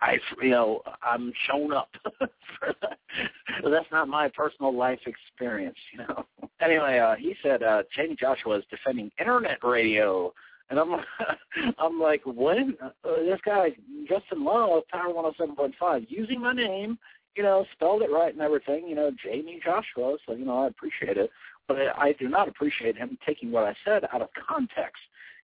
I, 0.00 0.18
you 0.42 0.50
know, 0.50 0.82
I'm 1.02 1.32
shown 1.48 1.72
up. 1.72 1.90
That's 2.20 3.86
not 3.92 4.08
my 4.08 4.28
personal 4.28 4.76
life 4.76 5.00
experience, 5.06 5.78
you 5.92 6.00
know. 6.00 6.24
Anyway, 6.62 6.98
uh, 6.98 7.14
he 7.16 7.34
said 7.42 7.62
uh, 7.62 7.82
Jayme 7.96 8.18
Joshua 8.18 8.58
is 8.58 8.64
defending 8.68 9.10
internet 9.18 9.64
radio, 9.64 10.30
and 10.68 10.78
I'm, 10.78 10.92
I'm 11.78 11.98
like, 11.98 12.20
when 12.26 12.76
uh, 12.82 12.90
this 13.02 13.40
guy 13.46 13.70
Justin 14.06 14.44
Love, 14.44 14.82
Power 14.88 15.14
107.5, 15.14 16.06
using 16.10 16.38
my 16.38 16.52
name, 16.52 16.98
you 17.34 17.42
know, 17.42 17.64
spelled 17.72 18.02
it 18.02 18.10
right 18.10 18.34
and 18.34 18.42
everything, 18.42 18.86
you 18.86 18.94
know, 18.94 19.10
Jayme 19.26 19.62
Joshua. 19.64 20.18
So 20.26 20.34
you 20.34 20.44
know, 20.44 20.64
I 20.64 20.66
appreciate 20.66 21.16
it, 21.16 21.30
but 21.66 21.78
I 21.96 22.14
do 22.18 22.28
not 22.28 22.46
appreciate 22.46 22.98
him 22.98 23.16
taking 23.26 23.50
what 23.50 23.64
I 23.64 23.74
said 23.82 24.02
out 24.12 24.20
of 24.20 24.28
context 24.46 25.00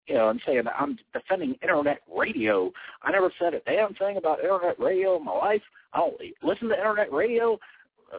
you 0.06 0.14
know, 0.14 0.28
and 0.28 0.40
saying 0.46 0.64
I'm 0.78 0.98
defending 1.12 1.56
internet 1.62 2.00
radio. 2.14 2.70
I 3.02 3.10
never 3.10 3.32
said 3.38 3.54
a 3.54 3.60
damn 3.60 3.94
thing 3.94 4.16
about 4.16 4.40
internet 4.40 4.78
radio 4.78 5.16
in 5.16 5.24
my 5.24 5.32
life. 5.32 5.62
I 5.92 5.98
don't 5.98 6.14
listen 6.42 6.68
to 6.68 6.76
internet 6.76 7.12
radio. 7.12 7.58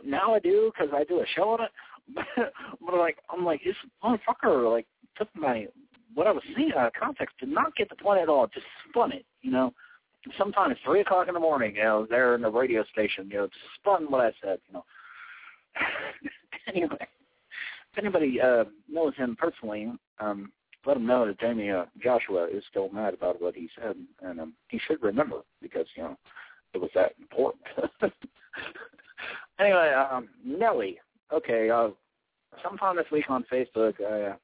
Now 0.03 0.33
I 0.33 0.39
do 0.39 0.71
because 0.73 0.93
I 0.93 1.03
do 1.03 1.21
a 1.21 1.25
show 1.35 1.49
on 1.49 1.61
it. 1.61 1.71
but 2.81 2.95
like, 2.95 3.17
I'm 3.29 3.45
like, 3.45 3.61
this 3.63 3.75
motherfucker 4.03 4.71
like 4.71 4.87
took 5.17 5.29
my 5.35 5.67
what 6.13 6.27
I 6.27 6.31
was 6.31 6.43
saying 6.55 6.71
out 6.77 6.87
of 6.87 6.93
context, 6.93 7.35
did 7.39 7.49
not 7.49 7.75
get 7.75 7.89
the 7.89 7.95
point 7.95 8.21
at 8.21 8.29
all. 8.29 8.47
Just 8.47 8.65
spun 8.89 9.11
it, 9.11 9.25
you 9.41 9.51
know. 9.51 9.73
Sometimes 10.37 10.75
three 10.83 11.01
o'clock 11.01 11.27
in 11.27 11.35
the 11.35 11.39
morning, 11.39 11.75
you 11.75 11.83
know, 11.83 12.07
there 12.09 12.33
in 12.33 12.41
the 12.41 12.49
radio 12.49 12.83
station, 12.91 13.29
you 13.29 13.37
know, 13.37 13.47
just 13.47 13.59
spun 13.75 14.09
what 14.09 14.21
I 14.21 14.31
said, 14.41 14.59
you 14.67 14.73
know. 14.73 14.85
anyway, 16.67 17.07
if 17.91 17.97
anybody 17.97 18.41
uh, 18.41 18.63
knows 18.89 19.13
him 19.17 19.35
personally, 19.37 19.91
um, 20.19 20.51
let 20.85 20.97
him 20.97 21.05
know 21.05 21.25
that 21.25 21.39
Jayme 21.39 21.81
uh, 21.81 21.85
Joshua 22.01 22.47
is 22.51 22.63
still 22.69 22.89
mad 22.89 23.13
about 23.13 23.41
what 23.41 23.55
he 23.55 23.69
said, 23.79 23.95
and 24.21 24.39
um, 24.39 24.53
he 24.67 24.79
should 24.79 25.01
remember 25.01 25.41
because 25.61 25.87
you 25.95 26.03
know 26.03 26.17
it 26.73 26.81
was 26.81 26.91
that 26.95 27.13
important. 27.19 27.63
anyway, 29.59 29.93
um, 29.93 30.29
Nelly. 30.43 30.99
Okay, 31.33 31.69
uh, 31.69 31.89
sometime 32.63 32.97
this 32.97 33.05
week 33.11 33.29
on 33.29 33.45
Facebook, 33.51 33.93
I 34.01 34.31
uh, 34.31 34.35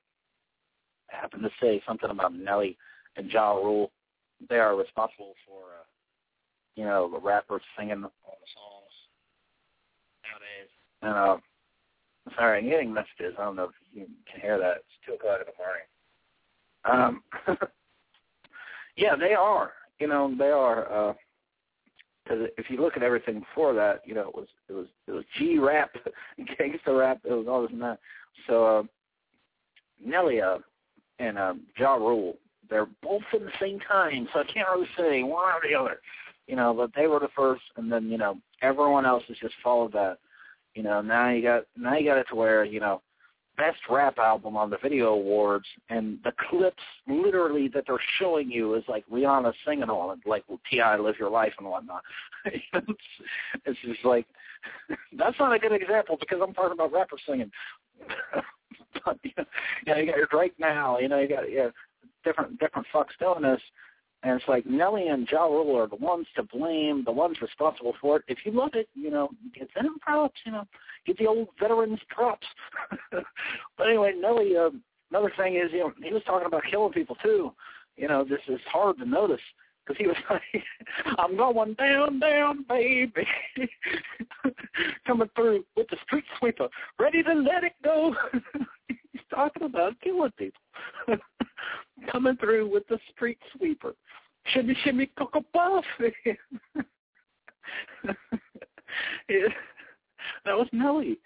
happened 1.07 1.43
to 1.43 1.49
say 1.61 1.81
something 1.87 2.09
about 2.09 2.33
Nelly 2.33 2.77
and 3.17 3.31
Ja 3.31 3.53
Rule. 3.53 3.91
They 4.49 4.57
are 4.57 4.75
responsible 4.75 5.33
for, 5.45 5.61
uh, 5.79 5.85
you 6.75 6.85
know, 6.85 7.09
the 7.11 7.19
rappers 7.19 7.61
singing 7.77 7.93
on 7.93 8.01
the 8.01 8.09
songs 8.55 8.93
nowadays. 10.23 10.71
And 11.03 11.13
uh, 11.13 11.37
sorry, 12.35 12.59
I'm 12.59 12.69
getting 12.69 12.93
messages. 12.93 13.35
I 13.37 13.43
don't 13.43 13.55
know 13.55 13.65
if 13.65 13.71
you 13.93 14.07
can 14.31 14.41
hear 14.41 14.57
that. 14.57 14.77
It's 14.77 15.05
two 15.05 15.13
o'clock 15.13 15.41
in 15.41 15.45
the 15.45 15.63
morning. 15.63 15.85
Um, 16.85 17.23
yeah, 18.95 19.15
they 19.15 19.33
are. 19.33 19.73
You 19.99 20.07
know, 20.07 20.33
they 20.37 20.49
are. 20.49 21.15
Because 22.23 22.43
uh, 22.43 22.47
if 22.57 22.69
you 22.69 22.81
look 22.81 22.97
at 22.97 23.03
everything 23.03 23.39
before 23.39 23.73
that, 23.73 24.01
you 24.05 24.13
know, 24.13 24.29
it 24.29 24.35
was 24.35 24.47
it 24.69 24.73
was 24.73 24.87
it 25.07 25.11
was 25.11 25.23
G 25.37 25.59
rap, 25.59 25.91
gangster 26.57 26.95
rap. 26.95 27.19
It 27.23 27.33
was 27.33 27.47
all 27.47 27.61
this 27.61 27.71
and 27.71 27.81
that. 27.81 27.99
So 28.47 28.65
uh, 28.65 28.83
Nelly 30.03 30.41
uh, 30.41 30.57
and 31.19 31.37
um, 31.37 31.61
Ja 31.77 31.95
Rule, 31.95 32.37
they're 32.69 32.87
both 33.03 33.21
in 33.33 33.45
the 33.45 33.51
same 33.59 33.79
time, 33.79 34.27
so 34.33 34.39
I 34.39 34.43
can't 34.45 34.69
really 34.69 34.87
say 34.97 35.23
one 35.23 35.53
or 35.53 35.59
the 35.67 35.75
other. 35.75 35.99
You 36.47 36.55
know, 36.55 36.73
but 36.73 36.91
they 36.95 37.07
were 37.07 37.19
the 37.19 37.29
first, 37.35 37.61
and 37.77 37.91
then 37.91 38.09
you 38.09 38.17
know 38.17 38.37
everyone 38.61 39.05
else 39.05 39.23
has 39.27 39.37
just 39.37 39.53
followed 39.63 39.93
that. 39.93 40.17
You 40.73 40.83
know, 40.83 41.01
now 41.01 41.29
you 41.29 41.43
got 41.43 41.63
now 41.77 41.95
you 41.95 42.05
got 42.05 42.17
it 42.17 42.27
to 42.29 42.35
where 42.35 42.63
you 42.63 42.79
know 42.79 43.01
best 43.61 43.81
rap 43.91 44.17
album 44.17 44.57
on 44.57 44.71
the 44.71 44.77
video 44.81 45.09
awards, 45.13 45.67
and 45.89 46.17
the 46.23 46.31
clips 46.49 46.81
literally 47.07 47.67
that 47.67 47.83
they're 47.85 48.01
showing 48.19 48.49
you 48.49 48.73
is 48.73 48.83
like 48.87 49.05
Rihanna 49.07 49.53
singing 49.63 49.89
on 49.89 50.17
it, 50.17 50.27
like 50.27 50.43
T.I. 50.69 50.97
"Live 50.97 51.15
Your 51.19 51.29
Life" 51.29 51.53
and 51.59 51.67
whatnot. 51.67 52.01
it's, 52.45 52.63
it's 53.65 53.79
just 53.85 54.03
like 54.03 54.25
that's 55.17 55.37
not 55.39 55.53
a 55.53 55.59
good 55.59 55.73
example 55.73 56.17
because 56.19 56.39
I'm 56.41 56.55
talking 56.55 56.71
about 56.71 56.91
rappers 56.91 57.21
singing. 57.27 57.51
but, 59.05 59.19
you, 59.23 59.31
know, 59.37 59.45
you 59.85 59.95
you 59.95 60.05
got 60.07 60.17
your 60.17 60.27
Drake 60.31 60.53
now. 60.59 60.97
You 60.97 61.07
know, 61.07 61.19
you 61.19 61.29
got 61.29 61.51
yeah, 61.51 61.69
different 62.23 62.59
different 62.59 62.87
fucks 62.91 63.17
doing 63.19 63.43
this. 63.43 63.61
And 64.23 64.39
it's 64.39 64.47
like 64.47 64.65
Nelly 64.67 65.07
and 65.07 65.27
Ja 65.31 65.45
Rule 65.45 65.75
are 65.77 65.87
the 65.87 65.95
ones 65.95 66.27
to 66.35 66.43
blame, 66.43 67.03
the 67.03 67.11
ones 67.11 67.41
responsible 67.41 67.95
for 67.99 68.17
it. 68.17 68.23
If 68.27 68.39
you 68.45 68.51
love 68.51 68.71
it, 68.73 68.87
you 68.93 69.09
know, 69.09 69.29
give 69.57 69.67
them 69.75 69.97
props, 69.99 70.39
you 70.45 70.51
know, 70.51 70.67
give 71.05 71.17
the 71.17 71.25
old 71.25 71.47
veterans 71.59 71.99
props. 72.09 72.45
but 73.11 73.87
anyway, 73.87 74.13
Nelly, 74.15 74.55
uh, 74.55 74.69
another 75.09 75.31
thing 75.37 75.55
is, 75.55 75.71
you 75.71 75.79
know, 75.79 75.93
he 76.03 76.13
was 76.13 76.21
talking 76.25 76.45
about 76.45 76.63
killing 76.69 76.93
people 76.93 77.15
too. 77.23 77.51
You 77.97 78.07
know, 78.07 78.23
this 78.23 78.41
is 78.47 78.59
hard 78.71 78.97
to 78.99 79.05
notice 79.05 79.41
because 79.85 79.97
he 79.97 80.07
was 80.07 80.17
like, 80.29 80.63
I'm 81.17 81.35
going 81.35 81.73
down, 81.73 82.19
down, 82.19 82.65
baby. 82.69 83.27
Coming 85.07 85.29
through 85.35 85.65
with 85.75 85.87
the 85.89 85.97
street 86.05 86.25
sweeper, 86.37 86.67
ready 86.99 87.23
to 87.23 87.33
let 87.33 87.63
it 87.63 87.73
go. 87.83 88.15
He's 88.87 89.21
talking 89.33 89.63
about 89.63 89.99
killing 90.01 90.31
people. 90.37 90.61
Coming 92.11 92.37
through 92.37 92.71
with 92.71 92.87
the 92.87 92.99
street 93.13 93.37
sweeper. 93.55 93.93
Shimmy, 94.47 94.75
shimmy, 94.83 95.11
cocoa 95.17 95.45
puff. 95.53 95.85
that 99.29 99.47
was 100.47 100.67
Nelly. 100.71 101.19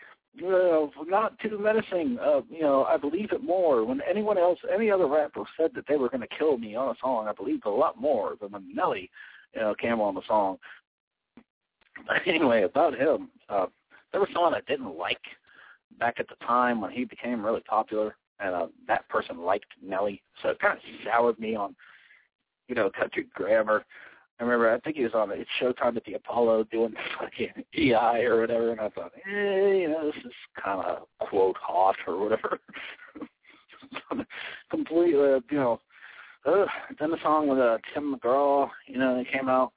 Uh, 0.46 0.88
not 1.08 1.40
too 1.40 1.58
menacing. 1.58 2.18
Uh, 2.20 2.42
you 2.50 2.62
know, 2.62 2.84
I 2.84 2.98
believe 2.98 3.32
it 3.32 3.42
more. 3.44 3.86
When 3.86 4.02
anyone 4.10 4.38
else, 4.38 4.60
any 4.74 4.92
other 4.92 5.08
rapper 5.08 5.44
said 5.58 5.72
that 5.76 5.86
they 5.88 5.96
were 5.96 6.10
going 6.10 6.28
to 6.28 6.38
kill 6.38 6.58
me 6.58 6.76
on 6.76 6.90
a 6.90 6.96
song, 7.00 7.28
I 7.28 7.34
believed 7.34 7.66
a 7.66 7.70
lot 7.70 8.00
more 8.00 8.36
than 8.42 8.52
when 8.52 8.76
Nelly, 8.76 9.10
you 9.54 9.62
know, 9.62 9.74
came 9.76 10.02
on 10.02 10.14
the 10.14 10.22
song. 10.28 10.58
But 12.06 12.18
anyway, 12.26 12.64
about 12.64 12.96
him, 12.96 13.30
uh, 13.48 13.68
there 14.12 14.20
was 14.20 14.30
someone 14.34 14.54
I 14.54 14.62
didn't 14.68 14.98
like 14.98 15.22
back 16.00 16.16
at 16.20 16.28
the 16.28 16.36
time 16.46 16.82
when 16.82 16.92
he 16.92 17.06
became 17.06 17.44
really 17.44 17.62
popular, 17.62 18.18
and 18.40 18.54
uh, 18.54 18.68
that 18.88 19.08
person 19.10 19.40
liked 19.40 19.66
Nelly, 19.82 20.22
so 20.42 20.50
it 20.50 20.60
kind 20.60 20.78
of 20.78 20.84
soured 21.06 21.40
me 21.40 21.56
on, 21.56 21.76
you 22.68 22.76
know, 22.76 22.90
country 22.98 23.28
grammar. 23.34 23.86
I 24.40 24.44
remember, 24.44 24.74
I 24.74 24.80
think 24.80 24.98
he 24.98 25.04
was 25.04 25.14
on 25.14 25.32
it's 25.32 25.50
Showtime 25.62 25.96
at 25.96 26.04
the 26.04 26.16
Apollo 26.16 26.66
doing 26.72 26.94
fucking 27.20 27.64
EI 27.78 28.24
or 28.26 28.42
whatever, 28.42 28.72
and 28.72 28.82
I 28.82 28.90
thought, 28.90 29.12
eh, 29.26 29.74
you 29.74 29.90
know, 29.90 30.06
this 30.06 30.26
is 30.26 30.34
kind 30.62 30.82
of 30.82 31.08
quote 31.20 31.56
hot 31.58 31.96
or 32.06 32.20
whatever. 32.20 32.60
Completely, 34.70 35.14
you 35.14 35.42
know. 35.52 35.80
Uh, 36.46 36.66
then 37.00 37.10
the 37.10 37.18
song 37.24 37.48
with 37.48 37.58
uh, 37.60 37.78
Tim 37.94 38.16
McGraw, 38.16 38.70
you 38.88 39.00
know, 39.00 39.16
they 39.16 39.28
came 39.32 39.50
out. 39.50 39.72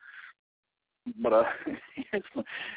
But 1.23 1.33
uh, 1.33 1.45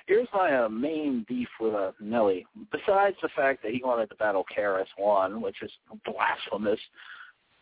here's 0.08 0.28
my 0.34 0.64
uh, 0.64 0.70
main 0.70 1.26
beef 1.28 1.48
with 1.60 1.74
uh, 1.74 1.92
Nelly. 2.00 2.46
Besides 2.72 3.16
the 3.22 3.30
fact 3.36 3.64
that 3.64 3.74
he 3.74 3.82
wanted 3.84 4.10
to 4.10 4.16
battle 4.16 4.46
KRS 4.56 4.88
One, 4.98 5.42
which 5.42 5.58
is 5.62 5.72
blasphemous. 6.06 6.80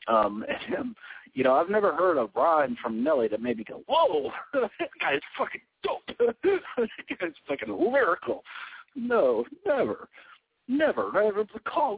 Um, 0.08 0.46
and, 0.78 0.96
you 1.34 1.44
know, 1.44 1.54
I've 1.54 1.70
never 1.70 1.94
heard 1.94 2.18
a 2.18 2.30
rhyme 2.36 2.78
from 2.82 3.04
Nelly 3.04 3.28
that 3.28 3.42
made 3.42 3.58
me 3.58 3.64
go, 3.64 3.84
"Whoa, 3.88 4.32
that 4.54 4.90
guy's 5.00 5.20
fucking 5.38 5.62
dope. 5.84 6.18
that 6.18 6.90
guy's 7.20 7.32
fucking 7.48 7.92
lyrical." 7.92 8.44
No, 8.96 9.46
never, 9.66 10.10
never. 10.70 11.12
never 11.12 11.46
call, 11.66 11.98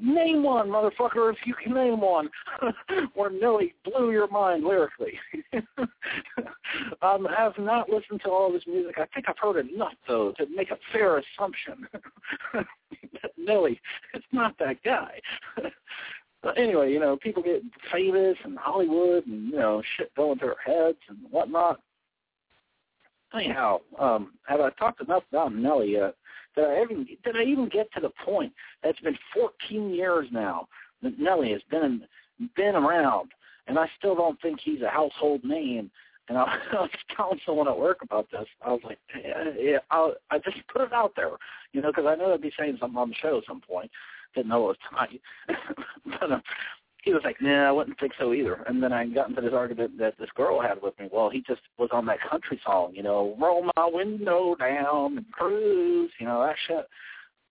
name 0.00 0.42
one, 0.42 0.68
motherfucker, 0.68 1.32
if 1.32 1.38
you 1.44 1.54
can 1.54 1.74
name 1.74 2.00
one, 2.00 2.28
where 3.14 3.30
Nelly 3.30 3.74
blew 3.84 4.10
your 4.10 4.28
mind 4.28 4.64
lyrically. 4.64 5.12
um, 7.02 7.26
I 7.26 7.34
have 7.36 7.58
not 7.58 7.88
listened 7.88 8.22
to 8.24 8.30
all 8.30 8.52
this 8.52 8.66
music. 8.66 8.96
I 8.98 9.06
think 9.14 9.26
I've 9.28 9.38
heard 9.38 9.64
enough 9.64 9.94
though 10.08 10.32
to 10.38 10.46
make 10.54 10.70
a 10.70 10.78
fair 10.92 11.18
assumption 11.18 11.86
that 13.12 13.76
is 14.14 14.22
not 14.32 14.54
that 14.58 14.82
guy. 14.82 15.20
But 16.42 16.58
anyway, 16.58 16.92
you 16.92 17.00
know, 17.00 17.16
people 17.16 17.42
get 17.42 17.62
famous 17.92 18.36
in 18.44 18.56
Hollywood 18.56 19.26
and, 19.26 19.50
you 19.50 19.56
know, 19.56 19.82
shit 19.96 20.14
going 20.14 20.38
through 20.38 20.54
their 20.66 20.74
heads 20.76 20.98
and 21.08 21.18
whatnot. 21.30 21.80
Anyhow, 23.34 23.80
um, 23.98 24.34
have 24.46 24.60
I 24.60 24.70
talked 24.70 25.00
enough 25.00 25.24
about 25.30 25.54
Nelly 25.54 25.92
yet? 25.92 26.14
Did 26.56 26.64
I 26.64 26.82
even 26.82 27.06
did 27.24 27.36
I 27.36 27.42
even 27.42 27.68
get 27.68 27.92
to 27.92 28.00
the 28.00 28.10
point 28.24 28.52
that 28.82 28.90
it's 28.90 29.00
been 29.00 29.18
14 29.34 29.90
years 29.90 30.26
now 30.32 30.68
that 31.02 31.18
Nelly 31.18 31.52
has 31.52 31.62
been 31.70 32.02
been 32.56 32.74
around, 32.74 33.32
and 33.66 33.78
I 33.78 33.86
still 33.98 34.14
don't 34.14 34.40
think 34.40 34.60
he's 34.60 34.82
a 34.82 34.88
household 34.88 35.44
name. 35.44 35.90
And 36.28 36.36
I, 36.36 36.58
was 36.72 36.90
telling 37.16 37.38
someone 37.46 37.68
at 37.68 37.78
work 37.78 38.02
about 38.02 38.28
this. 38.32 38.46
I 38.64 38.72
was 38.72 38.80
like, 38.82 38.98
yeah, 39.14 39.44
yeah 39.56 39.78
I'll, 39.92 40.14
I 40.30 40.38
just 40.38 40.56
put 40.72 40.82
it 40.82 40.92
out 40.92 41.12
there, 41.14 41.30
you 41.72 41.80
know, 41.80 41.88
because 41.88 42.06
I 42.06 42.16
know 42.16 42.34
I'd 42.34 42.40
be 42.40 42.52
saying 42.58 42.78
something 42.80 42.98
on 42.98 43.10
the 43.10 43.14
show 43.14 43.38
at 43.38 43.44
some 43.46 43.60
point 43.60 43.90
didn't 44.36 44.48
know 44.48 44.70
it 44.70 44.76
was 44.76 44.76
tonight, 44.88 45.20
but 46.20 46.32
uh, 46.32 46.40
he 47.06 47.12
was 47.12 47.22
like, 47.24 47.40
nah, 47.40 47.68
I 47.68 47.70
wouldn't 47.70 48.00
think 48.00 48.14
so 48.18 48.34
either. 48.34 48.64
And 48.66 48.82
then 48.82 48.92
I 48.92 49.06
got 49.06 49.28
into 49.28 49.40
this 49.40 49.52
argument 49.54 49.96
that 49.98 50.18
this 50.18 50.28
girl 50.34 50.60
had 50.60 50.82
with 50.82 50.98
me. 50.98 51.08
Well, 51.12 51.30
he 51.30 51.40
just 51.46 51.60
was 51.78 51.88
on 51.92 52.04
that 52.06 52.18
country 52.28 52.60
song, 52.66 52.94
you 52.94 53.04
know, 53.04 53.36
roll 53.40 53.70
my 53.76 53.88
window 53.90 54.56
down 54.56 55.18
and 55.18 55.30
cruise, 55.30 56.10
you 56.18 56.26
know, 56.26 56.44
that 56.44 56.56
shit. 56.66 56.84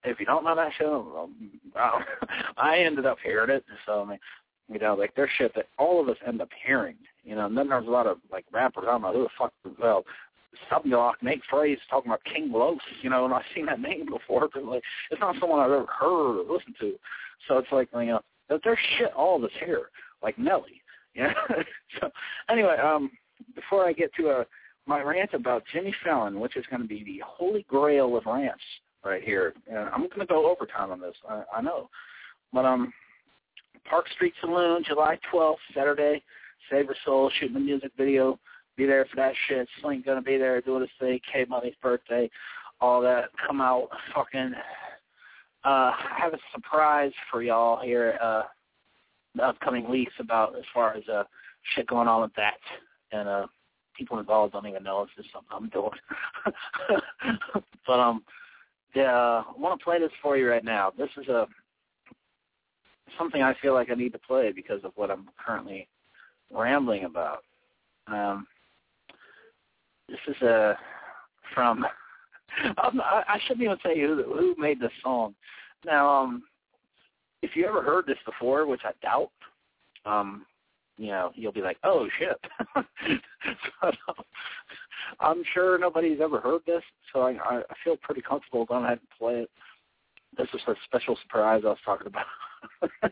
If 0.04 0.20
you 0.20 0.26
don't 0.26 0.44
know 0.44 0.58
that 0.58 0.74
shit, 0.78 0.88
um, 0.88 1.52
I 2.58 2.80
ended 2.80 3.06
up 3.06 3.18
hearing 3.24 3.50
it. 3.50 3.64
So, 3.86 4.04
I 4.04 4.10
mean, 4.10 4.20
you 4.68 4.78
know, 4.78 4.94
like 4.94 5.16
there's 5.16 5.30
shit 5.38 5.56
that 5.56 5.70
all 5.80 6.02
of 6.02 6.10
us 6.10 6.18
end 6.28 6.42
up 6.42 6.50
hearing, 6.66 6.98
you 7.24 7.36
know, 7.36 7.46
and 7.46 7.58
then 7.58 7.70
there's 7.70 7.88
a 7.88 7.92
lot 7.92 8.08
of 8.08 8.18
like 8.30 8.44
rappers, 8.52 8.84
I 8.86 8.92
don't 8.92 9.04
know 9.04 9.14
who 9.14 9.24
the 9.24 9.30
fuck, 9.40 9.54
well, 9.80 10.04
something 10.70 10.92
like 10.92 11.24
Nate 11.24 11.44
Phrase 11.50 11.80
talking 11.90 12.12
about 12.12 12.26
King 12.26 12.52
Los, 12.52 12.78
you 13.02 13.10
know, 13.10 13.24
and 13.24 13.34
I've 13.34 13.44
seen 13.56 13.68
that 13.68 13.80
name 13.80 14.06
before, 14.06 14.50
but 14.54 14.66
like 14.66 14.84
it's 15.12 15.22
not 15.22 15.36
someone 15.40 15.62
I've 15.62 15.72
ever 15.72 15.86
heard 15.86 16.42
or 16.42 16.54
listened 16.54 16.76
to. 16.82 16.96
So 17.48 17.58
it's 17.58 17.72
like 17.72 17.88
you 17.94 18.06
know, 18.06 18.22
there's 18.50 18.78
shit 18.98 19.14
all 19.14 19.44
us 19.44 19.52
here, 19.64 19.90
like 20.24 20.38
Nelly. 20.38 20.82
Yeah. 21.16 21.34
so 22.00 22.10
anyway, 22.50 22.78
um, 22.78 23.12
before 23.56 23.86
I 23.86 23.94
get 23.94 24.14
to 24.16 24.30
uh, 24.30 24.44
my 24.86 25.02
rant 25.02 25.34
about 25.34 25.64
Jimmy 25.74 25.94
Fallon, 26.04 26.40
which 26.40 26.58
is 26.58 26.66
going 26.70 26.82
to 26.82 26.88
be 26.88 27.04
the 27.04 27.22
holy 27.26 27.66
grail 27.68 28.18
of 28.18 28.26
rants 28.26 28.64
right 29.04 29.24
here, 29.24 29.54
and 29.70 29.78
I'm 29.78 30.08
going 30.08 30.20
to 30.20 30.26
go 30.26 30.50
overtime 30.50 30.92
on 30.92 31.00
this. 31.00 31.16
I, 31.30 31.44
I 31.58 31.62
know, 31.62 31.90
but 32.54 32.66
um, 32.66 32.94
Park 33.90 34.06
Street 34.16 34.34
Saloon, 34.42 34.84
July 34.86 35.18
12th, 35.34 35.56
Saturday. 35.74 36.24
Save 36.72 36.86
Your 36.86 36.96
Soul 37.06 37.32
shooting 37.40 37.58
a 37.58 37.60
music 37.60 37.92
video 37.96 38.40
be 38.78 38.86
there 38.86 39.06
for 39.06 39.16
that 39.18 39.34
shit. 39.48 39.68
Slink 39.82 40.06
gonna 40.06 40.22
be 40.22 40.38
there 40.38 40.62
doing 40.62 40.82
his 40.82 40.90
thing. 41.00 41.20
K 41.32 41.46
Money's 41.48 41.76
birthday, 41.82 42.30
all 42.82 43.02
that. 43.02 43.30
Come 43.46 43.62
out, 43.62 43.90
fucking 44.14 44.54
uh, 45.66 45.92
I 45.92 46.16
have 46.20 46.34
a 46.34 46.40
surprise 46.54 47.12
for 47.32 47.42
y'all 47.42 47.82
here 47.82 48.18
uh, 48.22 48.44
the 49.36 49.44
upcoming 49.44 49.90
weeks 49.90 50.14
about 50.20 50.56
as 50.56 50.64
far 50.74 50.96
as 50.96 51.04
uh, 51.10 51.24
shit 51.74 51.88
going 51.88 52.08
on 52.08 52.22
with 52.22 52.34
that, 52.36 52.60
and 53.12 53.28
uh, 53.28 53.48
people 53.98 54.20
involved 54.20 54.54
don't 54.54 54.68
even 54.68 54.84
know 54.84 55.02
it's 55.02 55.12
just 55.16 55.34
something 55.34 55.50
I'm 55.52 55.70
doing. 55.70 55.90
but 57.88 58.00
um, 58.00 58.24
yeah, 58.94 59.16
uh, 59.16 59.44
I 59.48 59.60
want 59.60 59.80
to 59.80 59.84
play 59.84 60.00
this 60.00 60.12
for 60.22 60.38
you 60.38 60.50
right 60.50 60.64
now. 60.64 60.92
This 60.98 61.10
is 61.18 61.28
a 61.28 61.48
something 63.18 63.42
I 63.42 63.56
feel 63.62 63.74
like 63.74 63.90
I 63.90 63.96
need 63.96 64.14
to 64.14 64.20
play 64.20 64.52
because 64.52 64.84
of 64.84 64.92
what 64.96 65.10
I'm 65.10 65.30
currently 65.44 65.88
rambling 66.52 67.06
about. 67.06 67.40
Um, 68.08 68.46
this 70.08 70.20
is 70.28 70.42
a 70.42 70.78
from 71.54 71.86
I 72.78 73.24
I 73.28 73.40
shouldn't 73.46 73.64
even 73.64 73.78
tell 73.80 73.96
you 73.96 74.08
who, 74.16 74.34
who 74.34 74.56
made 74.58 74.80
this 74.80 74.92
song. 75.04 75.36
Now, 75.86 76.10
um, 76.10 76.44
if 77.42 77.56
you 77.56 77.66
ever 77.68 77.82
heard 77.82 78.06
this 78.08 78.18
before, 78.26 78.66
which 78.66 78.82
I 78.84 78.92
doubt, 79.02 79.32
um, 80.06 80.46
you 80.98 81.08
know, 81.08 81.32
you'll 81.36 81.52
be 81.52 81.62
like, 81.62 81.78
"Oh 81.84 82.08
shit!" 82.18 82.38
but, 83.82 83.96
um, 84.08 84.24
I'm 85.20 85.44
sure 85.54 85.78
nobody's 85.78 86.22
ever 86.22 86.40
heard 86.40 86.62
this, 86.66 86.84
so 87.14 87.22
I, 87.22 87.32
I 87.32 87.62
feel 87.84 87.98
pretty 87.98 88.22
comfortable 88.22 88.66
going 88.66 88.86
ahead 88.86 89.00
and 89.00 89.10
play 89.18 89.42
it. 89.42 89.50
This 90.38 90.48
was 90.52 90.62
a 90.68 90.74
special 90.86 91.18
surprise 91.22 91.62
I 91.66 91.70
was 91.70 91.78
talking 91.86 92.08
about. 92.08 92.26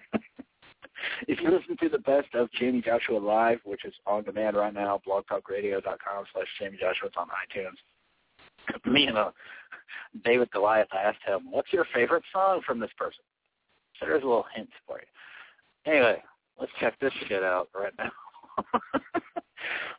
if 1.28 1.40
you 1.40 1.50
listen 1.50 1.78
to 1.78 1.90
the 1.90 2.00
best 2.00 2.34
of 2.34 2.50
Jayme 2.60 2.84
Joshua 2.84 3.18
Live, 3.18 3.60
which 3.64 3.86
is 3.86 3.94
on 4.06 4.24
demand 4.24 4.58
right 4.58 4.74
now, 4.74 5.02
blogtalkradio.com 5.08 6.26
slash 6.34 6.48
Jayme 6.62 6.80
Joshua, 6.80 7.08
it's 7.08 7.18
on 7.18 7.28
iTunes. 7.28 7.78
me 8.86 9.08
and 9.08 9.18
a 9.18 9.34
David 10.24 10.52
Goliath, 10.52 10.90
I 10.92 11.02
asked 11.02 11.24
him, 11.26 11.50
"What's 11.50 11.74
your 11.74 11.86
favorite 11.94 12.24
song 12.32 12.62
from 12.66 12.80
this 12.80 12.92
person?" 12.98 13.24
So 14.00 14.06
there's 14.06 14.24
a 14.24 14.28
little 14.28 14.46
hint 14.56 14.70
for 14.88 15.00
you. 15.00 15.92
Anyway, 15.92 16.24
let's 16.60 16.72
check 16.80 17.00
this 17.00 17.14
shit 17.28 17.44
out 17.44 17.70
right 17.76 17.94
now. 17.98 18.12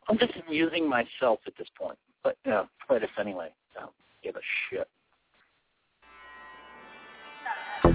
I'm 0.09 0.17
just 0.17 0.33
amusing 0.47 0.87
myself 0.87 1.39
at 1.47 1.53
this 1.57 1.67
point, 1.77 1.97
but 2.23 2.37
yeah, 2.45 2.63
play 2.87 2.99
this 2.99 3.09
anyway. 3.19 3.49
Don't 3.73 3.91
give 4.23 4.35
a 4.35 4.41
shit. 4.69 4.87
Es 7.83 7.91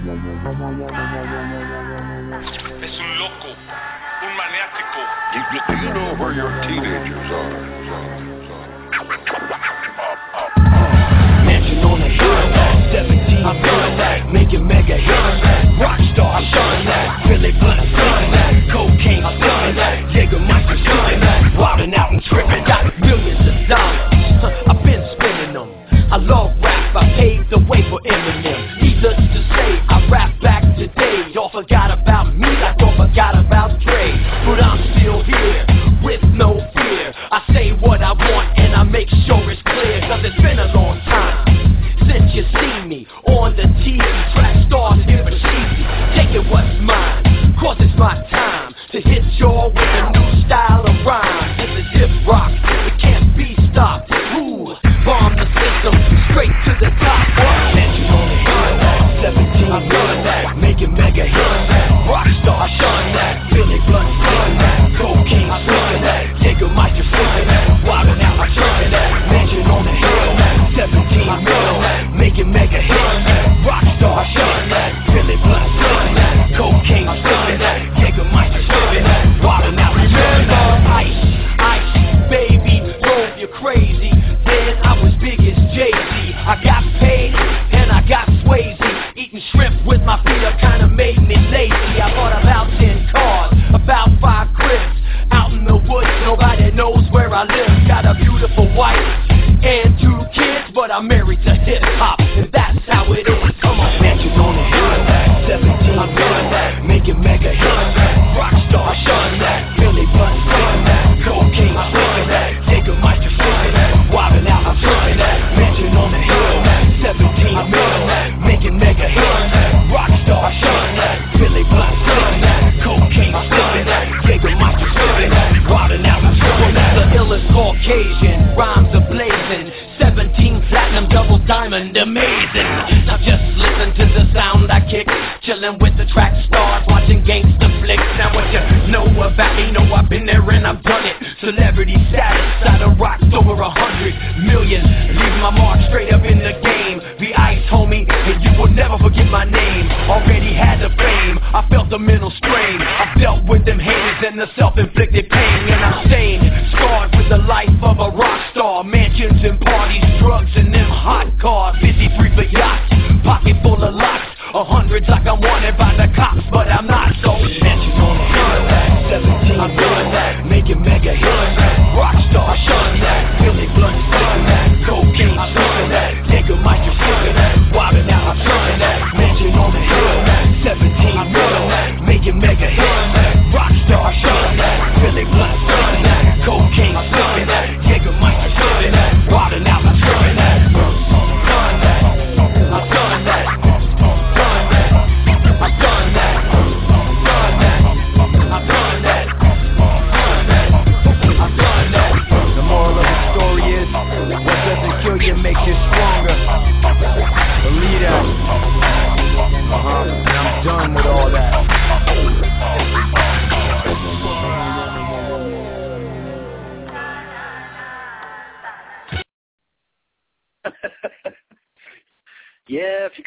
un 2.99 3.19
loco, 3.19 3.49
un 4.21 4.35
maniático. 4.37 4.99
You 5.83 5.93
know 5.93 6.15
where 6.17 6.33
your 6.33 6.49
teenagers 6.61 7.31
are. 7.31 7.80
Make 14.31 14.53
it 14.53 14.59
mega 14.59 14.95
hits, 14.95 15.43
Rockstar, 15.75 16.23
I 16.23 16.41
shine 16.53 16.85
that. 16.85 17.27
Billy 17.27 17.51
Blunt, 17.51 17.83
shine 17.91 18.31
that. 18.31 18.53
Cocaine, 18.71 19.25
I 19.25 19.37
shine 19.37 19.75
that. 19.75 20.07
Jägermeister, 20.15 20.77
shine 20.85 21.19
that. 21.19 21.53
Wildin' 21.59 21.93
out 21.93 22.13
and 22.13 22.23
trippin', 22.23 22.63
got 22.63 22.97
millions 23.01 23.43
of 23.43 23.67
dollars. 23.67 24.07
Huh, 24.39 24.71
I've 24.71 24.83
been 24.83 25.03
spinning 25.19 25.53
them. 25.53 25.69
I 26.11 26.15
love 26.15 26.55
rap, 26.63 26.95
I 26.95 27.11
paved 27.19 27.49
the 27.49 27.59
way 27.59 27.83
for 27.89 27.99
Eminem. 28.07 28.70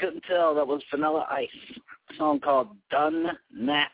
couldn't 0.05 0.25
tell, 0.25 0.55
that 0.55 0.67
was 0.67 0.83
Vanilla 0.91 1.27
Ice. 1.31 1.49
A 2.11 2.17
song 2.17 2.41
called 2.41 2.69
Done 2.91 3.27
That. 3.67 3.91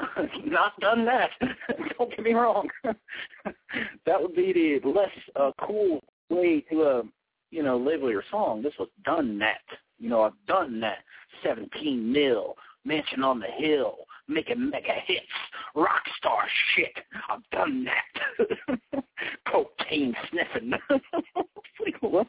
Not 0.44 0.78
done 0.80 1.04
that. 1.04 1.30
Don't 1.98 2.10
get 2.10 2.22
me 2.22 2.32
wrong. 2.32 2.68
that 2.84 4.22
would 4.22 4.34
be 4.34 4.80
the 4.82 4.88
less 4.88 5.10
uh, 5.36 5.50
cool 5.60 6.02
way 6.30 6.60
to, 6.70 6.82
uh, 6.82 7.02
you 7.50 7.62
know, 7.62 7.76
label 7.76 8.10
your 8.10 8.22
song. 8.30 8.62
This 8.62 8.72
was 8.78 8.88
done 9.04 9.38
that. 9.40 9.60
You 9.98 10.08
know, 10.08 10.22
I've 10.22 10.46
done 10.46 10.80
that. 10.80 10.98
17 11.42 12.12
mil, 12.12 12.54
mansion 12.84 13.22
on 13.22 13.40
the 13.40 13.46
hill, 13.46 13.96
making 14.28 14.70
mega 14.70 14.94
hits, 15.04 15.26
rock 15.74 16.02
star 16.16 16.44
shit. 16.74 16.96
I've 17.28 17.42
done 17.50 17.84
that. 17.84 19.02
Cocaine 19.50 20.14
sniffing. 20.30 20.70
like, 20.90 21.96
what? 22.00 22.28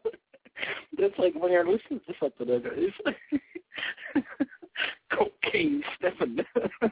That's 0.97 1.17
like 1.17 1.33
when 1.35 1.51
you're 1.51 1.65
listening 1.65 2.01
to 2.07 2.13
something 2.19 2.47
like 2.47 2.63
that. 2.63 4.23
Cocaine 5.11 5.83
sniffing. 5.99 6.39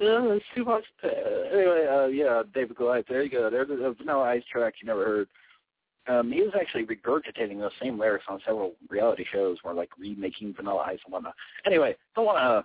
Uh, 0.00 0.30
it's 0.30 0.44
too 0.54 0.64
much. 0.64 0.84
Uh, 1.02 1.08
anyway, 1.52 1.84
uh, 1.90 2.06
yeah, 2.06 2.42
David 2.54 2.76
Goliath. 2.76 3.06
There 3.08 3.24
you 3.24 3.30
go. 3.30 3.50
There's 3.50 3.66
Vanilla 3.98 4.22
Ice 4.22 4.44
track 4.48 4.74
you 4.80 4.86
never 4.86 5.04
heard. 5.04 5.28
Um, 6.06 6.30
he 6.30 6.40
was 6.40 6.52
actually 6.54 6.86
regurgitating 6.86 7.58
those 7.58 7.72
same 7.82 7.98
lyrics 7.98 8.26
on 8.28 8.38
several 8.46 8.74
reality 8.88 9.24
shows, 9.32 9.58
where 9.62 9.74
like 9.74 9.90
remaking 9.98 10.54
Vanilla 10.54 10.84
Ice 10.86 11.00
and 11.04 11.12
whatnot. 11.12 11.34
Anyway, 11.66 11.96
don't 12.14 12.26
want 12.26 12.38
to 12.38 12.64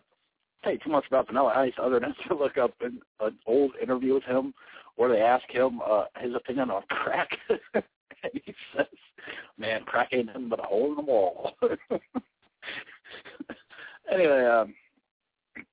tell 0.64 0.74
you 0.74 0.80
too 0.80 0.92
much 0.92 1.06
about 1.08 1.26
Vanilla 1.26 1.54
Ice, 1.56 1.74
other 1.82 2.00
than 2.00 2.14
to 2.28 2.36
look 2.36 2.60
up 2.60 2.76
an, 2.82 3.02
an 3.20 3.36
old 3.48 3.72
interview 3.82 4.14
with 4.14 4.24
him 4.26 4.54
where 4.96 5.10
they 5.10 5.22
ask 5.22 5.50
him 5.50 5.82
uh, 5.86 6.06
his 6.20 6.36
opinion 6.36 6.70
on 6.70 6.84
crack, 6.90 7.30
and 7.74 7.84
he 8.32 8.54
says, 8.76 8.86
"Man, 9.58 9.84
crack 9.84 10.10
ain't 10.12 10.28
nothing 10.28 10.50
but 10.50 10.60
a 10.60 10.64
hole 10.64 10.90
in 10.90 10.96
the 10.96 11.02
wall." 11.02 11.54
anyway, 14.12 14.46
um, 14.46 14.74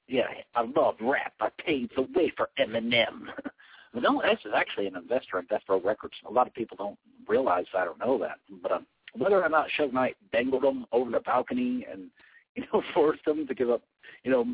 yeah, 0.09 0.27
I 0.55 0.63
love 0.63 0.97
rap. 1.01 1.33
I 1.41 1.49
paved 1.65 1.93
the 1.97 2.03
way 2.15 2.33
for 2.37 2.51
Eminem. 2.59 3.27
Vanilla 3.95 4.23
Ice 4.25 4.39
is 4.45 4.53
actually 4.55 4.87
an 4.87 4.97
investor 4.97 5.39
in 5.39 5.47
Death 5.47 5.63
Row 5.69 5.81
Records. 5.81 6.15
A 6.29 6.33
lot 6.33 6.47
of 6.47 6.55
people 6.55 6.77
don't 6.77 6.99
realize 7.29 7.67
that 7.73 7.89
or 7.89 7.95
know 7.99 8.19
that. 8.19 8.39
But 8.63 8.73
um, 8.73 8.87
whether 9.17 9.43
or 9.43 9.49
not 9.49 9.69
Suge 9.79 9.93
Knight 9.93 10.17
dangled 10.33 10.63
them 10.63 10.87
over 10.93 11.11
the 11.11 11.21
balcony 11.21 11.87
and 11.91 12.11
you 12.57 12.65
know 12.73 12.83
forced 12.95 13.25
them 13.25 13.47
to 13.47 13.55
give 13.55 13.71
up 13.71 13.83
you 14.25 14.31
know 14.31 14.45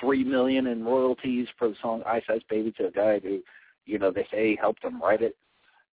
three 0.00 0.22
million 0.22 0.66
in 0.66 0.84
royalties 0.84 1.48
for 1.58 1.68
the 1.68 1.74
song 1.80 2.02
Ice 2.06 2.24
Ice 2.28 2.42
Baby 2.50 2.72
to 2.72 2.88
a 2.88 2.90
guy 2.90 3.18
who 3.18 3.40
you 3.86 3.98
know 3.98 4.10
they 4.10 4.26
say 4.30 4.56
helped 4.60 4.84
him 4.84 5.00
write 5.00 5.22
it. 5.22 5.36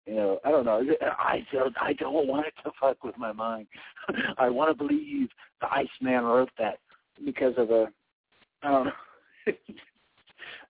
You 0.06 0.14
know, 0.14 0.38
I 0.44 0.50
don't 0.50 0.64
know. 0.64 0.82
I 1.18 1.44
don't. 1.52 1.76
I 1.80 1.92
don't 1.94 2.28
want 2.28 2.46
it 2.46 2.54
to 2.64 2.70
fuck 2.80 3.02
with 3.02 3.18
my 3.18 3.32
mind. 3.32 3.66
I 4.38 4.48
want 4.48 4.70
to 4.70 4.84
believe 4.84 5.28
the 5.60 5.66
Iceman 5.66 6.24
wrote 6.24 6.50
that 6.58 6.78
because 7.24 7.54
of 7.56 7.70
a. 7.70 7.88
I 8.62 8.70
don't 8.70 8.84
know. 8.86 8.92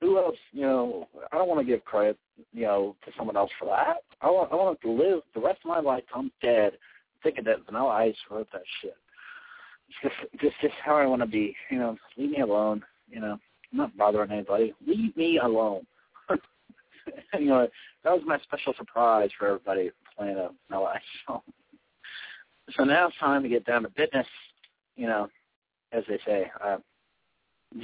Who 0.00 0.18
else? 0.18 0.36
You 0.52 0.62
know, 0.62 1.08
I 1.32 1.36
don't 1.36 1.48
want 1.48 1.60
to 1.60 1.66
give 1.66 1.84
credit, 1.84 2.18
you 2.52 2.64
know, 2.64 2.96
to 3.04 3.12
someone 3.16 3.36
else 3.36 3.50
for 3.58 3.66
that. 3.66 3.98
I 4.22 4.30
want. 4.30 4.52
I 4.52 4.56
want 4.56 4.80
to 4.80 4.90
live 4.90 5.20
the 5.34 5.40
rest 5.40 5.60
of 5.64 5.68
my 5.68 5.80
life. 5.80 6.04
I'm 6.14 6.32
dead, 6.42 6.72
thinking 7.22 7.44
that 7.44 7.66
Vanilla 7.66 7.88
Ice 7.88 8.16
wrote 8.30 8.48
that 8.52 8.62
shit. 8.80 8.96
It's 9.88 9.98
just, 10.02 10.42
just, 10.42 10.54
just 10.62 10.74
how 10.82 10.96
I 10.96 11.06
want 11.06 11.20
to 11.20 11.26
be. 11.26 11.54
You 11.70 11.78
know, 11.78 11.96
leave 12.16 12.30
me 12.30 12.40
alone. 12.40 12.82
You 13.10 13.20
know, 13.20 13.38
I'm 13.72 13.78
not 13.78 13.96
bothering 13.98 14.30
anybody. 14.30 14.72
Leave 14.86 15.14
me 15.14 15.38
alone. 15.38 15.86
anyway, 17.34 17.68
that 18.04 18.12
was 18.12 18.22
my 18.26 18.38
special 18.40 18.74
surprise 18.76 19.30
for 19.38 19.46
everybody 19.46 19.90
playing 20.16 20.36
a 20.36 20.50
Vanilla 20.68 20.92
Ice 20.94 21.02
song. 21.26 21.42
So 22.76 22.84
now 22.84 23.08
it's 23.08 23.16
time 23.18 23.42
to 23.42 23.48
get 23.48 23.64
down 23.64 23.82
to 23.82 23.88
business. 23.90 24.26
You 24.96 25.06
know, 25.06 25.28
as 25.92 26.04
they 26.08 26.18
say, 26.26 26.50
uh, 26.64 26.78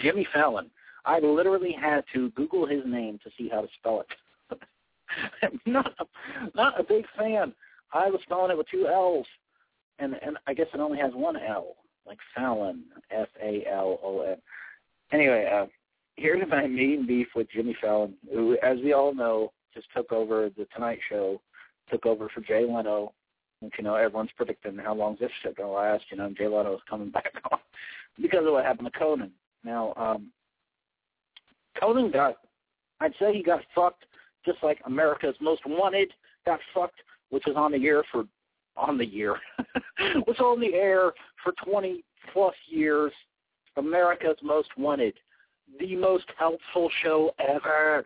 Jimmy 0.01 0.27
Fallon. 0.33 0.71
I 1.05 1.19
literally 1.19 1.73
had 1.73 2.05
to 2.15 2.31
Google 2.31 2.67
his 2.67 2.83
name 2.87 3.19
to 3.25 3.31
see 3.37 3.49
how 3.49 3.61
to 3.63 3.69
spell 3.79 4.01
it. 4.01 4.59
I'm 5.43 5.61
not 5.67 5.93
a, 5.99 6.05
not 6.55 6.81
a 6.81 6.85
big 6.85 7.05
fan. 7.19 7.53
I 7.93 8.09
was 8.09 8.21
spelling 8.23 8.51
it 8.51 8.57
with 8.57 8.69
two 8.71 8.87
L's, 8.87 9.27
and 9.99 10.15
and 10.25 10.39
I 10.47 10.55
guess 10.55 10.69
it 10.73 10.81
only 10.81 10.99
has 10.99 11.13
one 11.13 11.37
L, 11.37 11.77
like 12.07 12.19
Fallon, 12.35 12.85
F 13.11 13.29
A 13.43 13.65
L 13.71 13.99
O 14.03 14.23
N. 14.23 14.37
Anyway, 15.13 15.51
uh, 15.53 15.67
here's 16.17 16.49
my 16.49 16.67
main 16.67 17.07
beef 17.07 17.29
with 17.35 17.51
Jimmy 17.51 17.77
Fallon, 17.81 18.15
who, 18.33 18.57
as 18.63 18.79
we 18.83 18.93
all 18.93 19.15
know, 19.15 19.53
just 19.75 19.87
took 19.95 20.13
over 20.13 20.51
the 20.57 20.67
Tonight 20.75 20.99
Show, 21.09 21.41
took 21.91 22.07
over 22.07 22.29
for 22.29 22.41
Jay 22.43 22.65
Leno. 22.69 23.13
And, 23.61 23.73
you 23.79 23.85
know, 23.85 23.95
everyone's 23.95 24.31
predicting 24.37 24.77
how 24.77 24.95
long 24.95 25.17
this 25.21 25.31
shit 25.43 25.57
gonna 25.57 25.71
last. 25.71 26.05
You 26.11 26.17
know, 26.19 26.33
Jay 26.37 26.49
Leno 26.49 26.75
is 26.75 26.83
coming 26.89 27.11
back 27.13 27.33
on 27.51 27.59
because 28.21 28.47
of 28.47 28.53
what 28.53 28.65
happened 28.65 28.91
to 28.93 28.99
Conan. 28.99 29.33
Now, 29.65 29.95
um, 29.97 30.29
Conan 31.79 32.11
got, 32.11 32.37
I'd 33.01 33.15
say 33.19 33.35
he 33.35 33.43
got 33.43 33.61
fucked 33.75 34.05
just 34.45 34.59
like 34.63 34.81
America's 34.87 35.37
Most 35.41 35.63
Wanted 35.67 36.13
got 36.45 36.61
fucked, 36.75 37.01
which 37.31 37.45
was 37.47 37.57
on 37.57 37.73
the 37.73 37.87
air 37.87 38.03
for, 38.11 38.25
on 38.77 38.99
the 38.99 39.07
year, 39.07 39.37
was 40.27 40.39
on 40.41 40.61
the 40.61 40.75
air 40.75 41.13
for 41.43 41.53
20 41.65 42.05
plus 42.33 42.55
years. 42.69 43.13
America's 43.77 44.37
Most 44.43 44.69
Wanted, 44.77 45.15
the 45.81 45.97
most 45.97 46.27
helpful 46.39 46.91
show 47.03 47.33
ever. 47.39 48.05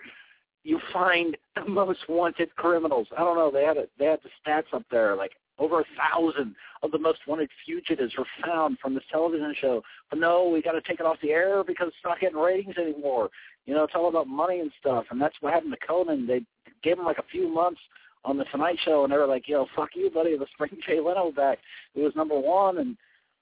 You 0.65 0.81
find 0.93 1.37
the 1.55 1.69
most 1.69 2.01
wanted 2.09 2.55
criminals. 2.57 3.07
I 3.17 3.21
don't 3.21 3.37
know. 3.37 3.51
They 3.51 3.65
had 3.65 3.77
a, 3.77 3.85
they 3.99 4.07
had 4.07 4.21
the 4.23 4.31
stats 4.45 4.75
up 4.75 4.83
there, 4.91 5.15
like 5.15 5.33
over 5.59 5.81
a 5.81 5.85
thousand 5.97 6.55
of 6.83 6.91
the 6.91 6.99
most 6.99 7.21
wanted 7.27 7.49
fugitives 7.65 8.15
were 8.17 8.27
found 8.45 8.79
from 8.79 8.95
this 8.95 9.05
television 9.11 9.55
show. 9.61 9.83
But 10.11 10.19
no, 10.19 10.49
we 10.49 10.63
got 10.63 10.73
to 10.73 10.83
take 10.83 11.01
it 11.01 11.07
off 11.07 11.17
the 11.23 11.31
air 11.31 11.65
because 11.65 11.89
it's 11.89 11.97
not 12.05 12.21
getting 12.21 12.37
ratings 12.37 12.77
anymore. 12.77 13.31
You 13.65 13.75
know, 13.75 13.85
it's 13.85 13.95
all 13.95 14.09
about 14.09 14.29
money 14.29 14.61
and 14.61 14.71
stuff. 14.79 15.07
And 15.11 15.21
that's 15.21 15.37
what 15.41 15.53
happened 15.53 15.73
to 15.73 15.87
Conan. 15.87 16.27
They 16.27 16.43
gave 16.83 16.99
him 16.99 17.05
like 17.05 17.19
a 17.19 17.25
few 17.31 17.49
months 17.49 17.81
on 18.25 18.37
the 18.37 18.45
Tonight 18.47 18.77
Show, 18.85 19.05
and 19.05 19.13
they 19.13 19.17
were 19.17 19.27
like, 19.27 19.49
"Yo, 19.49 19.67
fuck 19.75 19.91
you, 19.95 20.11
buddy. 20.11 20.37
Let's 20.37 20.51
bring 20.59 20.77
Jay 20.87 21.01
Leno 21.01 21.31
back. 21.31 21.59
He 21.95 22.03
was 22.03 22.15
number 22.17 22.39
one, 22.39 22.79
and 22.79 22.97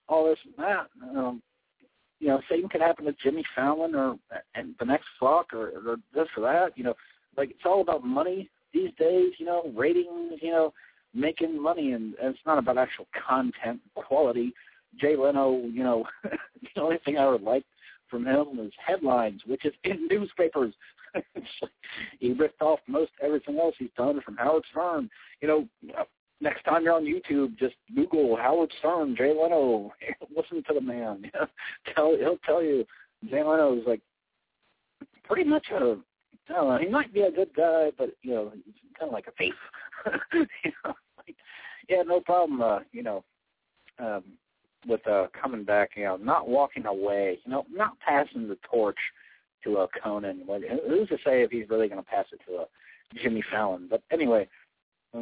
all 0.09 0.27
this 0.27 0.39
and 0.45 0.55
that." 0.65 0.87
Um, 1.03 1.43
you 2.21 2.29
know, 2.29 2.41
same 2.51 2.69
could 2.69 2.81
happen 2.81 3.05
to 3.05 3.15
Jimmy 3.23 3.45
Fallon 3.55 3.95
or 3.95 4.17
and 4.55 4.75
the 4.79 4.85
next 4.85 5.07
fuck 5.21 5.53
or, 5.53 5.73
or 5.87 5.97
this 6.15 6.29
or 6.37 6.43
that. 6.43 6.77
You 6.77 6.85
know, 6.85 6.95
like 7.37 7.51
it's 7.51 7.65
all 7.65 7.81
about 7.81 8.05
money 8.05 8.49
these 8.73 8.91
days. 8.99 9.33
You 9.39 9.47
know, 9.47 9.73
ratings. 9.75 10.41
You 10.41 10.51
know, 10.51 10.73
making 11.15 11.61
money, 11.61 11.93
and, 11.93 12.15
and 12.23 12.35
it's 12.35 12.47
not 12.47 12.59
about 12.59 12.79
actual 12.79 13.07
content 13.27 13.81
quality. 13.95 14.53
Jay 15.01 15.17
Leno, 15.17 15.63
you 15.67 15.83
know, 15.83 16.05
the 16.75 16.81
only 16.81 16.99
thing 17.05 17.19
I 17.19 17.29
would 17.29 17.43
like 17.43 17.65
from 18.09 18.27
him 18.27 18.57
was 18.57 18.71
headlines, 18.85 19.43
which 19.47 19.65
is 19.65 19.73
in 19.85 20.09
newspapers. 20.09 20.75
he 22.19 22.33
ripped 22.33 22.61
off 22.61 22.81
most 22.89 23.13
everything 23.23 23.59
else 23.59 23.75
he's 23.79 23.89
done 23.97 24.21
from 24.25 24.37
Howard 24.37 24.65
Stern. 24.71 25.09
You 25.41 25.49
know, 25.49 25.69
next 26.41 26.63
time 26.65 26.85
you're 26.85 26.95
on 26.95 27.05
YouTube, 27.05 27.59
just 27.59 27.75
Google 27.95 28.37
Howard 28.37 28.73
Stern, 28.79 29.17
Jay 29.17 29.33
Leno. 29.33 29.93
Listen 30.37 30.63
to 30.69 30.75
the 30.75 30.81
man. 30.81 31.31
tell 31.95 32.17
he'll 32.17 32.39
tell 32.45 32.63
you 32.63 32.85
Jay 33.31 33.43
Leno 33.43 33.77
is 33.77 33.85
like 33.87 34.01
pretty 35.25 35.45
much 35.45 35.67
a. 35.73 35.97
I 36.51 36.53
don't 36.53 36.69
know. 36.69 36.79
He 36.79 36.89
might 36.89 37.15
be 37.15 37.23
a 37.23 37.31
good 37.31 37.55
guy, 37.57 37.91
but 37.97 38.11
you 38.23 38.35
know, 38.35 38.53
he's 38.55 38.75
kind 38.99 39.09
of 39.09 39.15
like 39.15 39.27
a 39.29 39.33
thief. 39.33 39.55
you 40.35 40.73
know, 40.85 40.93
like, 41.17 41.37
yeah, 41.89 42.03
no 42.03 42.21
problem. 42.21 42.61
Uh, 42.61 42.81
you 42.93 43.03
know, 43.03 43.25
um, 43.99 44.25
with 44.87 45.07
uh, 45.07 45.29
coming 45.41 45.65
back, 45.65 45.91
you 45.97 46.05
know, 46.05 46.17
not 46.17 46.49
walking 46.49 46.85
away, 46.85 47.39
you 47.45 47.51
know, 47.51 47.65
not 47.73 47.99
passing 48.01 48.47
the 48.49 48.59
torch 48.71 48.99
to 49.65 49.79
a 49.79 49.89
Conan. 50.03 50.43
Who's 50.87 51.09
to 51.09 51.17
say 51.25 51.43
if 51.43 51.51
he's 51.51 51.69
really 51.69 51.89
going 51.89 52.03
to 52.03 52.07
pass 52.07 52.27
it 52.33 52.41
to 52.47 52.59
a 52.59 52.65
Jimmy 53.23 53.43
Fallon? 53.51 53.87
But 53.89 54.03
anyway, 54.13 54.49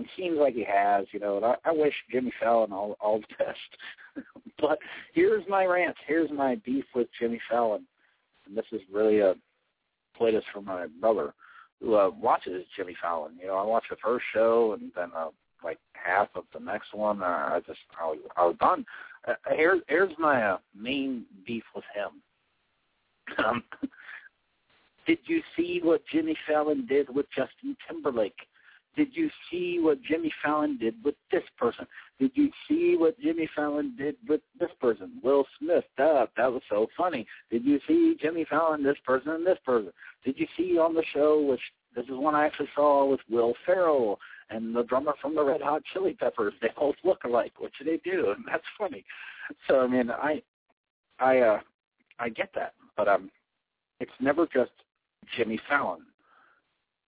it 0.00 0.06
seems 0.16 0.38
like 0.38 0.54
he 0.54 0.64
has, 0.64 1.06
you 1.12 1.20
know. 1.20 1.36
And 1.36 1.44
I, 1.44 1.54
I 1.64 1.72
wish 1.72 1.94
Jimmy 2.10 2.32
Fallon 2.40 2.72
all 2.72 2.96
all 3.00 3.20
the 3.20 3.26
best. 3.44 4.26
but 4.60 4.78
here's 5.12 5.44
my 5.48 5.64
rant. 5.64 5.96
Here's 6.06 6.30
my 6.30 6.56
beef 6.64 6.84
with 6.94 7.08
Jimmy 7.18 7.40
Fallon, 7.50 7.86
and 8.46 8.56
this 8.56 8.66
is 8.72 8.80
really 8.92 9.20
a 9.20 9.34
play 10.16 10.32
this 10.32 10.44
for 10.52 10.60
my 10.60 10.86
brother 11.00 11.34
who 11.80 11.96
uh, 11.96 12.10
watches 12.10 12.64
Jimmy 12.76 12.96
Fallon. 13.00 13.32
You 13.40 13.48
know, 13.48 13.56
I 13.56 13.64
watched 13.64 13.90
the 13.90 13.96
first 14.02 14.24
show 14.32 14.74
and 14.74 14.92
then 14.94 15.10
uh, 15.16 15.28
like 15.64 15.78
half 15.94 16.28
of 16.34 16.44
the 16.52 16.60
next 16.60 16.94
one. 16.94 17.22
Uh, 17.22 17.26
I 17.26 17.60
just 17.66 17.80
I 18.00 18.06
was, 18.06 18.18
I 18.36 18.46
was 18.46 18.56
done. 18.60 18.84
Uh, 19.26 19.34
here, 19.54 19.80
here's 19.88 20.12
my 20.18 20.42
uh, 20.42 20.58
main 20.76 21.24
beef 21.46 21.64
with 21.74 21.84
him. 21.94 23.44
Um, 23.44 23.64
did 25.06 25.18
you 25.26 25.42
see 25.56 25.80
what 25.82 26.02
Jimmy 26.10 26.36
Fallon 26.46 26.86
did 26.86 27.14
with 27.14 27.26
Justin 27.36 27.76
Timberlake? 27.88 28.38
Did 28.94 29.08
you 29.12 29.30
see 29.50 29.78
what 29.80 30.02
Jimmy 30.02 30.30
Fallon 30.42 30.76
did 30.76 30.94
with 31.02 31.14
this 31.30 31.44
person? 31.56 31.86
Did 32.18 32.32
you 32.34 32.50
see 32.68 32.96
what 32.96 33.18
Jimmy 33.20 33.48
Fallon 33.56 33.94
did 33.96 34.16
with 34.28 34.42
this 34.60 34.70
person? 34.80 35.12
Will 35.22 35.46
Smith, 35.58 35.84
that 35.96 36.28
that 36.36 36.52
was 36.52 36.62
so 36.68 36.88
funny. 36.96 37.26
Did 37.50 37.64
you 37.64 37.80
see 37.88 38.16
Jimmy 38.20 38.44
Fallon, 38.48 38.82
this 38.82 38.98
person, 39.04 39.32
and 39.32 39.46
this 39.46 39.58
person? 39.64 39.92
Did 40.24 40.38
you 40.38 40.46
see 40.56 40.78
on 40.78 40.94
the 40.94 41.04
show, 41.14 41.40
which 41.40 41.60
this 41.96 42.04
is 42.04 42.10
one 42.10 42.34
I 42.34 42.44
actually 42.44 42.68
saw 42.74 43.06
with 43.06 43.20
Will 43.30 43.54
Ferrell 43.64 44.18
and 44.50 44.76
the 44.76 44.82
drummer 44.82 45.14
from 45.22 45.34
the 45.34 45.44
Red 45.44 45.62
Hot 45.62 45.82
Chili 45.92 46.12
Peppers? 46.12 46.54
They 46.60 46.70
both 46.76 46.96
look 47.02 47.24
alike. 47.24 47.52
What 47.58 47.72
should 47.76 47.86
they 47.86 48.00
do? 48.04 48.34
And 48.36 48.44
that's 48.46 48.64
funny. 48.76 49.04
So 49.68 49.80
I 49.80 49.86
mean, 49.86 50.10
I, 50.10 50.42
I, 51.18 51.38
uh, 51.38 51.60
I 52.18 52.28
get 52.28 52.50
that, 52.54 52.74
but 52.96 53.08
um, 53.08 53.30
it's 54.00 54.12
never 54.20 54.46
just 54.46 54.72
Jimmy 55.36 55.58
Fallon. 55.68 56.02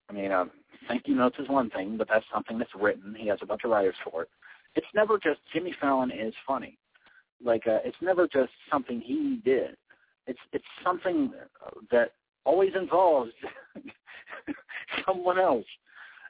I 0.08 0.12
mean, 0.12 0.32
um, 0.32 0.50
thank 0.88 1.06
you 1.06 1.14
notes 1.14 1.36
is 1.38 1.48
one 1.48 1.70
thing, 1.70 1.96
but 1.96 2.08
that's 2.08 2.24
something 2.32 2.58
that's 2.58 2.74
written. 2.74 3.14
He 3.18 3.28
has 3.28 3.38
a 3.42 3.46
bunch 3.46 3.62
of 3.64 3.70
writers 3.70 3.94
for 4.04 4.22
it. 4.22 4.28
It's 4.74 4.86
never 4.94 5.18
just 5.18 5.40
Jimmy 5.52 5.74
Fallon 5.80 6.10
is 6.10 6.34
funny. 6.46 6.78
Like 7.42 7.66
uh, 7.66 7.78
it's 7.84 7.96
never 8.00 8.26
just 8.26 8.52
something 8.70 9.00
he 9.00 9.40
did. 9.44 9.76
it's 10.26 10.38
it's 10.52 10.64
something 10.82 11.32
that 11.90 12.12
always 12.44 12.72
involves 12.74 13.32
someone 15.06 15.38
else. 15.38 15.66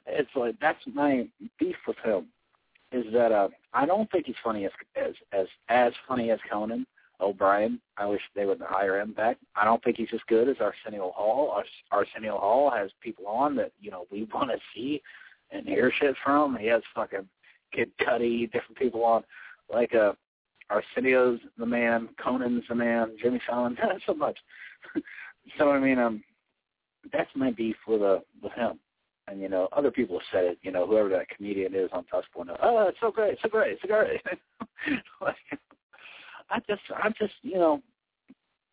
It's 0.05 0.29
like 0.35 0.55
that's 0.59 0.79
my 0.93 1.27
beef 1.59 1.75
with 1.87 1.97
him. 2.03 2.27
Is 2.91 3.05
that 3.13 3.31
uh, 3.31 3.49
I 3.73 3.85
don't 3.85 4.09
think 4.11 4.27
he's 4.27 4.35
funny 4.43 4.65
as 4.65 4.71
as 4.95 5.13
as 5.31 5.47
as 5.69 5.93
funny 6.07 6.31
as 6.31 6.39
Conan 6.51 6.85
O'Brien. 7.21 7.79
I 7.97 8.05
wish 8.05 8.21
they 8.35 8.45
would 8.45 8.61
hire 8.61 8.99
him 8.99 9.13
back. 9.13 9.37
I 9.55 9.65
don't 9.65 9.83
think 9.83 9.97
he's 9.97 10.07
as 10.13 10.19
good 10.27 10.49
as 10.49 10.57
Arsenio 10.59 11.11
Hall. 11.15 11.61
Arsenio 11.91 12.37
Hall 12.37 12.71
has 12.75 12.89
people 13.01 13.27
on 13.27 13.55
that 13.55 13.71
you 13.79 13.91
know 13.91 14.05
we 14.11 14.23
want 14.33 14.51
to 14.51 14.57
see 14.73 15.01
and 15.51 15.65
hear 15.65 15.91
shit 15.99 16.15
from. 16.23 16.57
He 16.57 16.67
has 16.67 16.81
fucking 16.93 17.27
Kid 17.73 17.91
Cudi, 18.01 18.51
different 18.51 18.77
people 18.77 19.03
on. 19.03 19.23
Like 19.71 19.93
uh, 19.95 20.13
Arsenio's 20.69 21.39
the 21.57 21.65
man, 21.65 22.09
Conan's 22.21 22.63
the 22.69 22.75
man, 22.75 23.15
Jimmy 23.21 23.41
Fallon, 23.47 23.77
not 23.83 24.01
so 24.05 24.13
much. 24.13 24.37
so 25.57 25.71
I 25.71 25.79
mean, 25.79 25.99
um, 25.99 26.23
that's 27.11 27.29
my 27.35 27.51
beef 27.51 27.75
with 27.87 28.01
uh 28.01 28.19
with 28.41 28.53
him. 28.53 28.79
And 29.27 29.41
you 29.41 29.49
know, 29.49 29.67
other 29.71 29.89
people 29.89 30.19
have 30.19 30.27
said 30.31 30.45
it. 30.45 30.59
You 30.61 30.71
know, 30.71 30.85
whoever 30.85 31.09
that 31.09 31.29
comedian 31.29 31.73
is 31.73 31.89
on 31.91 32.05
Touch 32.05 32.25
Point, 32.33 32.49
oh, 32.61 32.87
it's 32.87 32.97
so 33.01 33.11
great, 33.11 33.33
it's 33.33 33.41
so 33.41 33.49
great, 33.49 33.73
it's 33.73 33.81
so 33.81 33.87
great. 33.87 34.21
like, 35.21 35.35
I 36.49 36.59
just, 36.67 36.81
I 36.95 37.09
just, 37.09 37.33
you 37.41 37.55
know, 37.55 37.81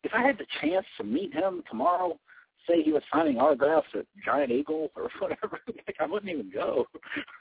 if 0.03 0.11
I 0.13 0.21
had 0.21 0.37
the 0.37 0.45
chance 0.61 0.85
to 0.97 1.03
meet 1.03 1.33
him 1.33 1.63
tomorrow, 1.69 2.19
say 2.67 2.81
he 2.81 2.91
was 2.91 3.03
signing 3.13 3.37
autographs 3.37 3.87
at 3.95 4.05
Giant 4.23 4.51
Eagle 4.51 4.91
or 4.95 5.09
whatever, 5.19 5.59
like 5.67 5.95
I 5.99 6.05
wouldn't 6.05 6.31
even 6.31 6.51
go. 6.51 6.85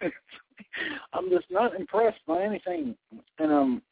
I'm 1.13 1.31
just 1.31 1.47
not 1.51 1.75
impressed 1.75 2.21
by 2.27 2.43
anything, 2.43 2.97
and 3.39 3.53
um, 3.53 3.83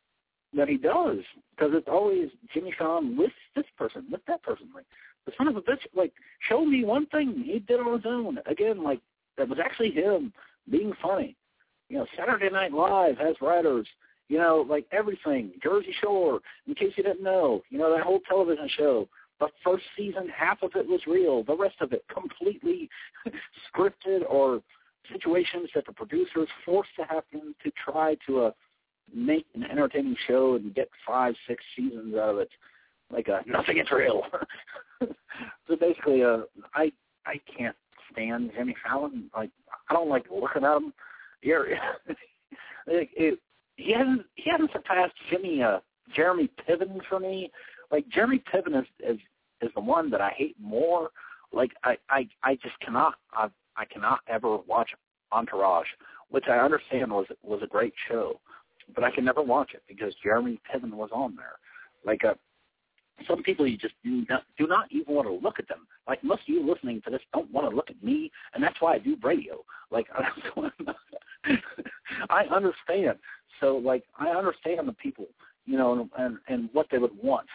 that 0.54 0.68
he 0.68 0.76
does 0.76 1.18
because 1.50 1.72
it's 1.74 1.88
always 1.88 2.30
Jimmy 2.52 2.74
Fallon 2.78 3.16
with 3.16 3.32
this 3.54 3.66
person, 3.76 4.06
with 4.10 4.24
that 4.26 4.42
person. 4.42 4.68
Like 4.74 4.86
the 5.26 5.32
son 5.36 5.48
of 5.48 5.56
a 5.56 5.62
bitch, 5.62 5.86
like 5.94 6.12
show 6.48 6.64
me 6.64 6.84
one 6.84 7.06
thing 7.06 7.42
he 7.44 7.58
did 7.60 7.80
on 7.80 7.92
his 7.94 8.06
own. 8.06 8.38
Again, 8.46 8.82
like 8.82 9.00
that 9.38 9.48
was 9.48 9.58
actually 9.62 9.90
him 9.90 10.32
being 10.70 10.92
funny. 11.02 11.36
You 11.88 11.98
know, 11.98 12.06
Saturday 12.16 12.50
Night 12.50 12.72
Live 12.72 13.18
has 13.18 13.36
writers. 13.40 13.86
You 14.30 14.38
know, 14.38 14.64
like 14.68 14.86
everything. 14.92 15.50
Jersey 15.60 15.92
Shore. 16.00 16.38
In 16.68 16.74
case 16.76 16.92
you 16.96 17.02
didn't 17.02 17.22
know, 17.22 17.62
you 17.68 17.78
know 17.78 17.92
that 17.92 18.04
whole 18.04 18.20
television 18.28 18.70
show. 18.78 19.08
The 19.40 19.48
first 19.64 19.82
season, 19.96 20.28
half 20.28 20.62
of 20.62 20.70
it 20.76 20.86
was 20.86 21.00
real. 21.08 21.42
The 21.42 21.56
rest 21.56 21.76
of 21.80 21.92
it 21.92 22.04
completely 22.12 22.88
scripted 23.74 24.20
or 24.28 24.62
situations 25.12 25.70
that 25.74 25.84
the 25.84 25.92
producers 25.92 26.48
forced 26.64 26.90
to 26.96 27.04
happen 27.06 27.56
to 27.64 27.72
try 27.84 28.16
to 28.28 28.44
uh, 28.44 28.50
make 29.12 29.46
an 29.54 29.64
entertaining 29.64 30.14
show 30.28 30.54
and 30.54 30.72
get 30.76 30.88
five, 31.04 31.34
six 31.48 31.64
seasons 31.76 32.14
out 32.14 32.28
of 32.28 32.38
it. 32.38 32.50
Like 33.12 33.26
a 33.26 33.40
nothing 33.46 33.78
is 33.78 33.90
real. 33.90 34.22
so 35.00 35.76
basically, 35.76 36.22
uh, 36.22 36.42
I 36.72 36.92
I 37.26 37.40
can't 37.58 37.74
stand 38.12 38.52
Jimmy 38.56 38.76
Fallon. 38.84 39.28
Like 39.36 39.50
I 39.88 39.94
don't 39.94 40.08
like 40.08 40.26
looking 40.30 40.62
at 40.62 40.76
him. 40.76 40.92
Yeah, 41.42 41.62
it, 42.86 43.08
it, 43.16 43.38
he 43.90 43.96
hasn't 43.98 44.22
he 44.34 44.50
hasn't 44.50 44.72
surpassed 44.72 45.14
Jimmy 45.30 45.62
uh, 45.62 45.78
Jeremy 46.14 46.50
Piven 46.68 47.00
for 47.08 47.18
me. 47.18 47.50
Like 47.90 48.08
Jeremy 48.08 48.42
Piven 48.52 48.78
is 48.78 48.86
is 49.00 49.18
is 49.62 49.70
the 49.74 49.80
one 49.80 50.10
that 50.10 50.20
I 50.20 50.32
hate 50.36 50.56
more. 50.60 51.10
Like 51.52 51.72
I 51.84 51.96
I 52.08 52.28
I 52.42 52.54
just 52.56 52.78
cannot 52.80 53.14
I 53.32 53.48
I 53.76 53.84
cannot 53.84 54.20
ever 54.28 54.58
watch 54.58 54.90
Entourage, 55.32 55.86
which 56.30 56.44
I 56.48 56.58
understand 56.58 57.10
was 57.10 57.26
was 57.42 57.60
a 57.62 57.66
great 57.66 57.94
show 58.08 58.40
but 58.94 59.04
I 59.04 59.10
can 59.10 59.24
never 59.24 59.42
watch 59.42 59.70
it 59.74 59.82
because 59.88 60.14
Jeremy 60.22 60.60
Piven 60.68 60.92
was 60.92 61.10
on 61.12 61.36
there. 61.36 61.58
Like 62.04 62.24
uh, 62.24 62.34
some 63.28 63.42
people, 63.42 63.66
you 63.66 63.76
just 63.76 63.94
do 64.04 64.24
not, 64.28 64.44
do 64.58 64.66
not 64.66 64.86
even 64.90 65.14
want 65.14 65.28
to 65.28 65.34
look 65.34 65.58
at 65.58 65.68
them. 65.68 65.86
Like 66.08 66.22
most 66.24 66.42
of 66.42 66.48
you 66.48 66.66
listening 66.66 67.00
to 67.04 67.10
this 67.10 67.20
don't 67.32 67.50
want 67.52 67.68
to 67.70 67.76
look 67.76 67.90
at 67.90 68.02
me, 68.02 68.30
and 68.54 68.62
that's 68.62 68.80
why 68.80 68.94
I 68.94 68.98
do 68.98 69.16
radio. 69.22 69.64
Like 69.90 70.06
I 72.30 72.44
understand. 72.44 73.18
So 73.60 73.76
like 73.76 74.04
I 74.18 74.28
understand 74.28 74.88
the 74.88 74.92
people, 74.92 75.26
you 75.66 75.76
know, 75.76 75.92
and, 75.92 76.10
and 76.18 76.38
and 76.48 76.70
what 76.72 76.86
they 76.90 76.98
would 76.98 77.16
want. 77.22 77.46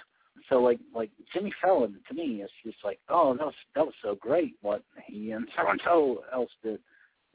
So 0.49 0.62
like 0.62 0.80
like 0.93 1.10
Jimmy 1.34 1.51
Fallon 1.62 1.99
to 2.08 2.14
me 2.14 2.41
is 2.41 2.51
just 2.64 2.78
like, 2.84 2.99
oh 3.10 3.36
that 3.36 3.45
was 3.45 3.56
that 3.76 3.86
was 3.86 3.95
so 4.01 4.16
great 4.16 4.56
what 4.62 4.84
he 5.06 5.32
and 5.32 5.47
so 5.56 5.70
and 5.70 5.82
so 5.84 6.24
else 6.34 6.51
did. 6.64 6.80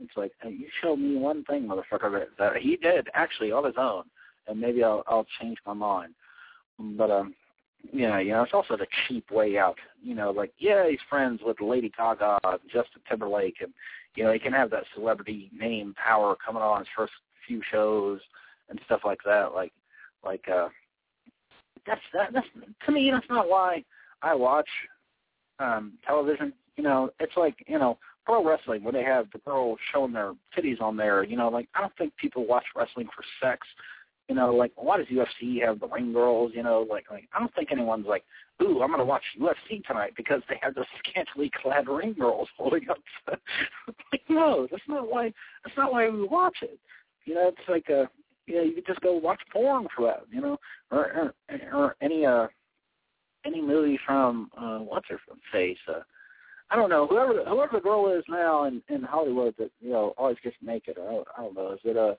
It's 0.02 0.16
like 0.16 0.32
hey, 0.40 0.50
you 0.50 0.68
show 0.82 0.96
me 0.96 1.16
one 1.16 1.44
thing, 1.44 1.68
motherfucker, 1.68 2.24
that, 2.38 2.56
he 2.56 2.76
did 2.76 3.08
actually 3.12 3.52
on 3.52 3.64
his 3.64 3.74
own, 3.76 4.04
and 4.46 4.60
maybe 4.60 4.82
I'll 4.82 5.02
I'll 5.06 5.26
change 5.40 5.58
my 5.66 5.74
mind. 5.74 6.14
But 6.78 7.10
um, 7.10 7.34
yeah, 7.92 8.18
you 8.18 8.32
know, 8.32 8.42
it's 8.42 8.54
also 8.54 8.76
the 8.76 8.86
cheap 9.06 9.30
way 9.30 9.58
out. 9.58 9.76
You 10.02 10.14
know, 10.14 10.30
like 10.30 10.52
yeah, 10.58 10.88
he's 10.88 11.00
friends 11.08 11.40
with 11.44 11.60
Lady 11.60 11.92
Gaga, 11.96 12.38
and 12.44 12.60
Justin 12.72 13.02
Timberlake, 13.08 13.56
and 13.60 13.72
you 14.14 14.24
know 14.24 14.32
he 14.32 14.38
can 14.38 14.52
have 14.52 14.70
that 14.70 14.84
celebrity 14.94 15.50
name 15.52 15.94
power 16.02 16.36
coming 16.44 16.62
on 16.62 16.78
his 16.78 16.88
first 16.96 17.12
few 17.46 17.60
shows 17.70 18.20
and 18.70 18.80
stuff 18.86 19.00
like 19.04 19.20
that. 19.24 19.52
Like, 19.54 19.72
like 20.24 20.44
uh, 20.48 20.68
that's 21.86 22.00
that. 22.14 22.32
That's 22.32 22.46
to 22.86 22.92
me, 22.92 23.10
that's 23.12 23.28
not 23.28 23.48
why 23.48 23.84
I 24.22 24.34
watch 24.34 24.68
um 25.58 25.92
television. 26.06 26.52
You 26.76 26.84
know, 26.84 27.10
it's 27.20 27.36
like 27.36 27.56
you 27.66 27.78
know 27.78 27.98
pro 28.24 28.44
wrestling 28.44 28.82
where 28.82 28.92
they 28.92 29.02
have 29.02 29.26
the 29.32 29.38
girls 29.40 29.78
showing 29.92 30.12
their 30.12 30.32
titties 30.56 30.80
on 30.80 30.96
there. 30.96 31.24
You 31.24 31.36
know, 31.36 31.48
like 31.48 31.68
I 31.74 31.80
don't 31.80 31.96
think 31.96 32.16
people 32.16 32.46
watch 32.46 32.64
wrestling 32.76 33.08
for 33.14 33.24
sex. 33.42 33.66
You 34.28 34.36
know, 34.36 34.54
like 34.54 34.72
why 34.76 34.96
does 34.96 35.06
UFC 35.06 35.60
have 35.66 35.80
the 35.80 35.88
ring 35.88 36.12
girls? 36.12 36.52
You 36.54 36.62
know, 36.62 36.86
like 36.88 37.06
like 37.10 37.28
I 37.34 37.40
don't 37.40 37.52
think 37.54 37.72
anyone's 37.72 38.06
like, 38.06 38.24
ooh, 38.62 38.82
I'm 38.82 38.90
gonna 38.90 39.04
watch 39.04 39.24
UFC 39.38 39.84
tonight 39.84 40.12
because 40.16 40.42
they 40.48 40.56
have 40.62 40.74
those 40.74 40.84
scantily 41.08 41.50
clad 41.60 41.88
ring 41.88 42.14
girls 42.18 42.48
holding 42.56 42.88
up. 42.88 42.98
like 44.12 44.22
no, 44.28 44.68
that's 44.70 44.82
not 44.86 45.10
why. 45.10 45.32
That's 45.64 45.76
not 45.76 45.92
why 45.92 46.08
we 46.08 46.26
watch 46.26 46.58
it. 46.62 46.78
You 47.24 47.34
know, 47.34 47.48
it's 47.48 47.68
like 47.68 47.88
a 47.88 48.08
you 48.50 48.56
know 48.56 48.62
you 48.62 48.72
could 48.72 48.86
just 48.86 49.00
go 49.00 49.14
watch 49.14 49.40
porn 49.52 49.86
that. 49.98 50.24
You 50.30 50.40
know, 50.40 50.58
or 50.90 51.32
or, 51.48 51.60
or 51.72 51.96
any 52.00 52.26
uh 52.26 52.48
any 53.44 53.62
movie 53.62 53.98
from 54.04 54.50
uh 54.58 54.78
what's 54.78 55.08
her 55.08 55.18
face 55.52 55.78
uh 55.88 56.00
I 56.70 56.76
don't 56.76 56.90
know 56.90 57.06
whoever 57.06 57.44
whoever 57.44 57.72
the 57.74 57.80
girl 57.80 58.12
is 58.16 58.24
now 58.28 58.64
in 58.64 58.82
in 58.88 59.02
Hollywood 59.02 59.54
that 59.58 59.70
you 59.80 59.90
know 59.90 60.14
always 60.18 60.36
gets 60.42 60.56
naked. 60.62 60.96
I 60.98 61.10
don't, 61.10 61.28
I 61.36 61.42
don't 61.42 61.54
know. 61.54 61.72
Is 61.72 61.80
it 61.84 61.96
a 61.96 62.16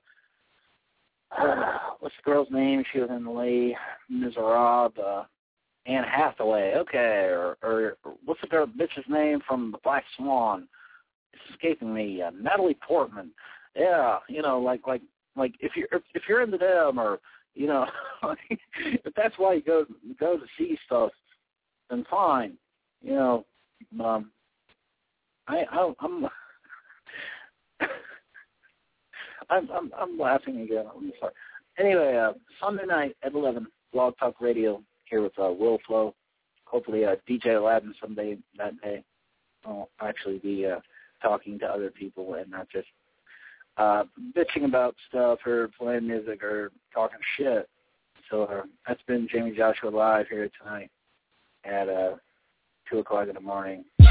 uh, 1.38 1.78
what's 2.00 2.14
the 2.16 2.30
girl's 2.30 2.50
name? 2.50 2.84
She 2.92 3.00
was 3.00 3.10
in 3.10 3.26
Les 3.26 3.76
Miserables. 4.10 4.92
Uh, 4.98 5.24
Anne 5.86 6.04
Hathaway. 6.04 6.74
Okay, 6.76 7.28
or 7.30 7.56
or 7.62 7.96
what's 8.24 8.40
the 8.40 8.46
girl 8.46 8.66
bitch's 8.66 9.08
name 9.08 9.40
from 9.46 9.72
The 9.72 9.78
Black 9.82 10.04
Swan? 10.16 10.68
It's 11.32 11.42
escaping 11.50 11.92
me. 11.92 12.22
Uh, 12.22 12.30
Natalie 12.30 12.78
Portman. 12.86 13.30
Yeah, 13.74 14.18
you 14.28 14.42
know, 14.42 14.60
like 14.60 14.86
like 14.86 15.02
like 15.36 15.54
if 15.60 15.72
you're 15.76 15.88
if, 15.92 16.22
you're 16.28 16.42
into 16.42 16.58
them 16.58 16.98
or 16.98 17.20
you 17.54 17.66
know 17.66 17.86
if 18.50 19.14
that's 19.16 19.34
why 19.38 19.54
you 19.54 19.62
go 19.62 19.84
go 20.18 20.36
to 20.36 20.44
see 20.58 20.78
stuff, 20.86 21.10
then 21.90 22.04
fine. 22.10 22.54
You 23.02 23.14
know, 23.14 23.46
um, 24.04 24.30
I, 25.48 25.64
I 25.70 25.92
I'm 26.00 26.26
I'm 29.50 29.70
I'm 29.70 29.90
I'm 29.98 30.18
laughing 30.18 30.60
again. 30.60 30.86
I'm 30.94 31.12
sorry. 31.18 31.32
Anyway, 31.78 32.16
uh, 32.16 32.32
Sunday 32.62 32.86
night 32.86 33.16
at 33.22 33.34
eleven, 33.34 33.66
Blog 33.92 34.14
Talk 34.18 34.40
Radio 34.40 34.82
here 35.04 35.22
with 35.22 35.38
uh, 35.38 35.50
Will 35.50 35.78
Flow. 35.86 36.14
Hopefully, 36.64 37.04
uh, 37.04 37.16
DJ 37.28 37.56
Aladdin 37.58 37.94
someday 38.00 38.38
that 38.56 38.80
day. 38.80 39.04
I'll 39.64 39.90
actually 40.00 40.38
be 40.38 40.66
uh, 40.66 40.80
talking 41.22 41.58
to 41.60 41.66
other 41.66 41.90
people 41.90 42.34
and 42.34 42.50
not 42.50 42.68
just 42.70 42.88
uh, 43.76 44.04
bitching 44.36 44.64
about 44.64 44.94
stuff 45.08 45.38
or 45.46 45.68
playing 45.78 46.06
music 46.06 46.42
or 46.42 46.70
talking 46.92 47.18
shit. 47.36 47.68
So 48.30 48.44
uh, 48.44 48.62
that's 48.86 49.02
been 49.06 49.28
Jayme 49.28 49.56
Joshua 49.56 49.90
live 49.90 50.28
here 50.28 50.50
tonight 50.60 50.90
at 51.64 51.88
uh, 51.88 52.16
two 52.90 52.98
o'clock 52.98 53.28
in 53.28 53.34
the 53.34 53.40
morning. 53.40 53.84
Hey 53.98 54.06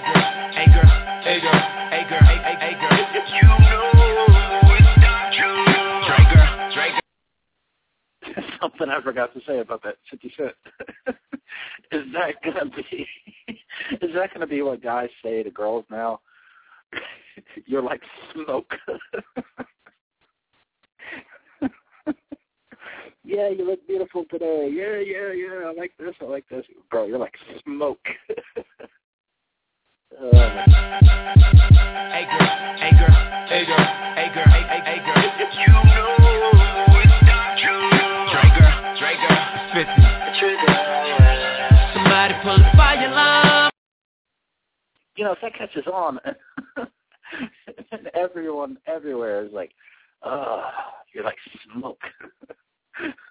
girl, 0.00 0.22
hey 0.52 0.66
girl, 0.66 0.90
hey 1.22 1.40
girl, 1.40 1.60
hey 1.90 2.04
girl, 2.08 2.24
hey, 2.24 2.56
hey, 2.60 2.74
girl. 2.80 2.98
You 3.30 3.42
know 3.42 3.58
it's 4.72 5.00
not 5.00 5.32
true. 5.32 5.64
Dre 6.06 6.20
girl, 6.32 6.50
Dre 6.74 6.88
girl. 6.90 8.44
Something 8.60 8.88
I 8.90 9.02
forgot 9.02 9.34
to 9.34 9.40
say 9.46 9.58
about 9.58 9.82
that 9.84 9.96
50 10.10 10.32
Cent. 10.36 10.52
is 11.92 12.04
that 12.12 12.34
gonna 12.44 12.70
be? 12.70 13.06
Is 14.02 14.14
that 14.14 14.32
gonna 14.32 14.46
be 14.46 14.62
what 14.62 14.82
guys 14.82 15.08
say 15.22 15.42
to 15.42 15.50
girls 15.50 15.84
now? 15.90 16.20
You're 17.66 17.82
like 17.82 18.02
smoke. 18.32 18.72
yeah, 23.24 23.48
you 23.48 23.66
look 23.66 23.84
beautiful 23.86 24.24
today. 24.30 24.70
Yeah, 24.72 24.98
yeah, 24.98 25.32
yeah. 25.32 25.68
I 25.68 25.72
like 25.76 25.92
this. 25.98 26.14
I 26.20 26.24
like 26.24 26.48
this. 26.48 26.64
Bro, 26.90 27.06
you're 27.06 27.18
like 27.18 27.34
smoke. 27.64 28.06
Oh, 30.18 30.28
hey 30.28 30.66
girl, 32.26 32.50
hey 32.76 32.90
girl, 32.98 33.14
hey 33.46 33.62
girl, 33.64 33.78
hey 34.16 34.28
girl, 34.34 34.44
hey, 34.50 34.62
hey, 34.66 34.80
hey 34.84 34.98
girl. 35.06 35.22
You 35.54 35.68
know 35.70 35.86
it's 36.98 37.22
not 37.22 37.54
true. 37.62 37.86
Dre 38.34 38.42
girl, 38.58 38.74
Dre 38.98 39.14
girl, 39.14 39.38
it's 39.54 39.70
50. 39.72 39.86
Somebody 41.94 42.34
pull 42.42 42.58
the 42.58 42.66
fire 42.76 43.06
alarm. 43.08 43.70
You 45.16 45.24
know, 45.24 45.32
if 45.32 45.38
that 45.42 45.54
catches 45.54 45.86
on, 45.86 46.18
and 47.92 48.10
everyone 48.14 48.78
everywhere 48.86 49.44
is 49.44 49.52
like, 49.52 49.72
oh, 50.22 50.64
you're 51.14 51.24
like 51.24 51.38
smoke. 51.72 52.00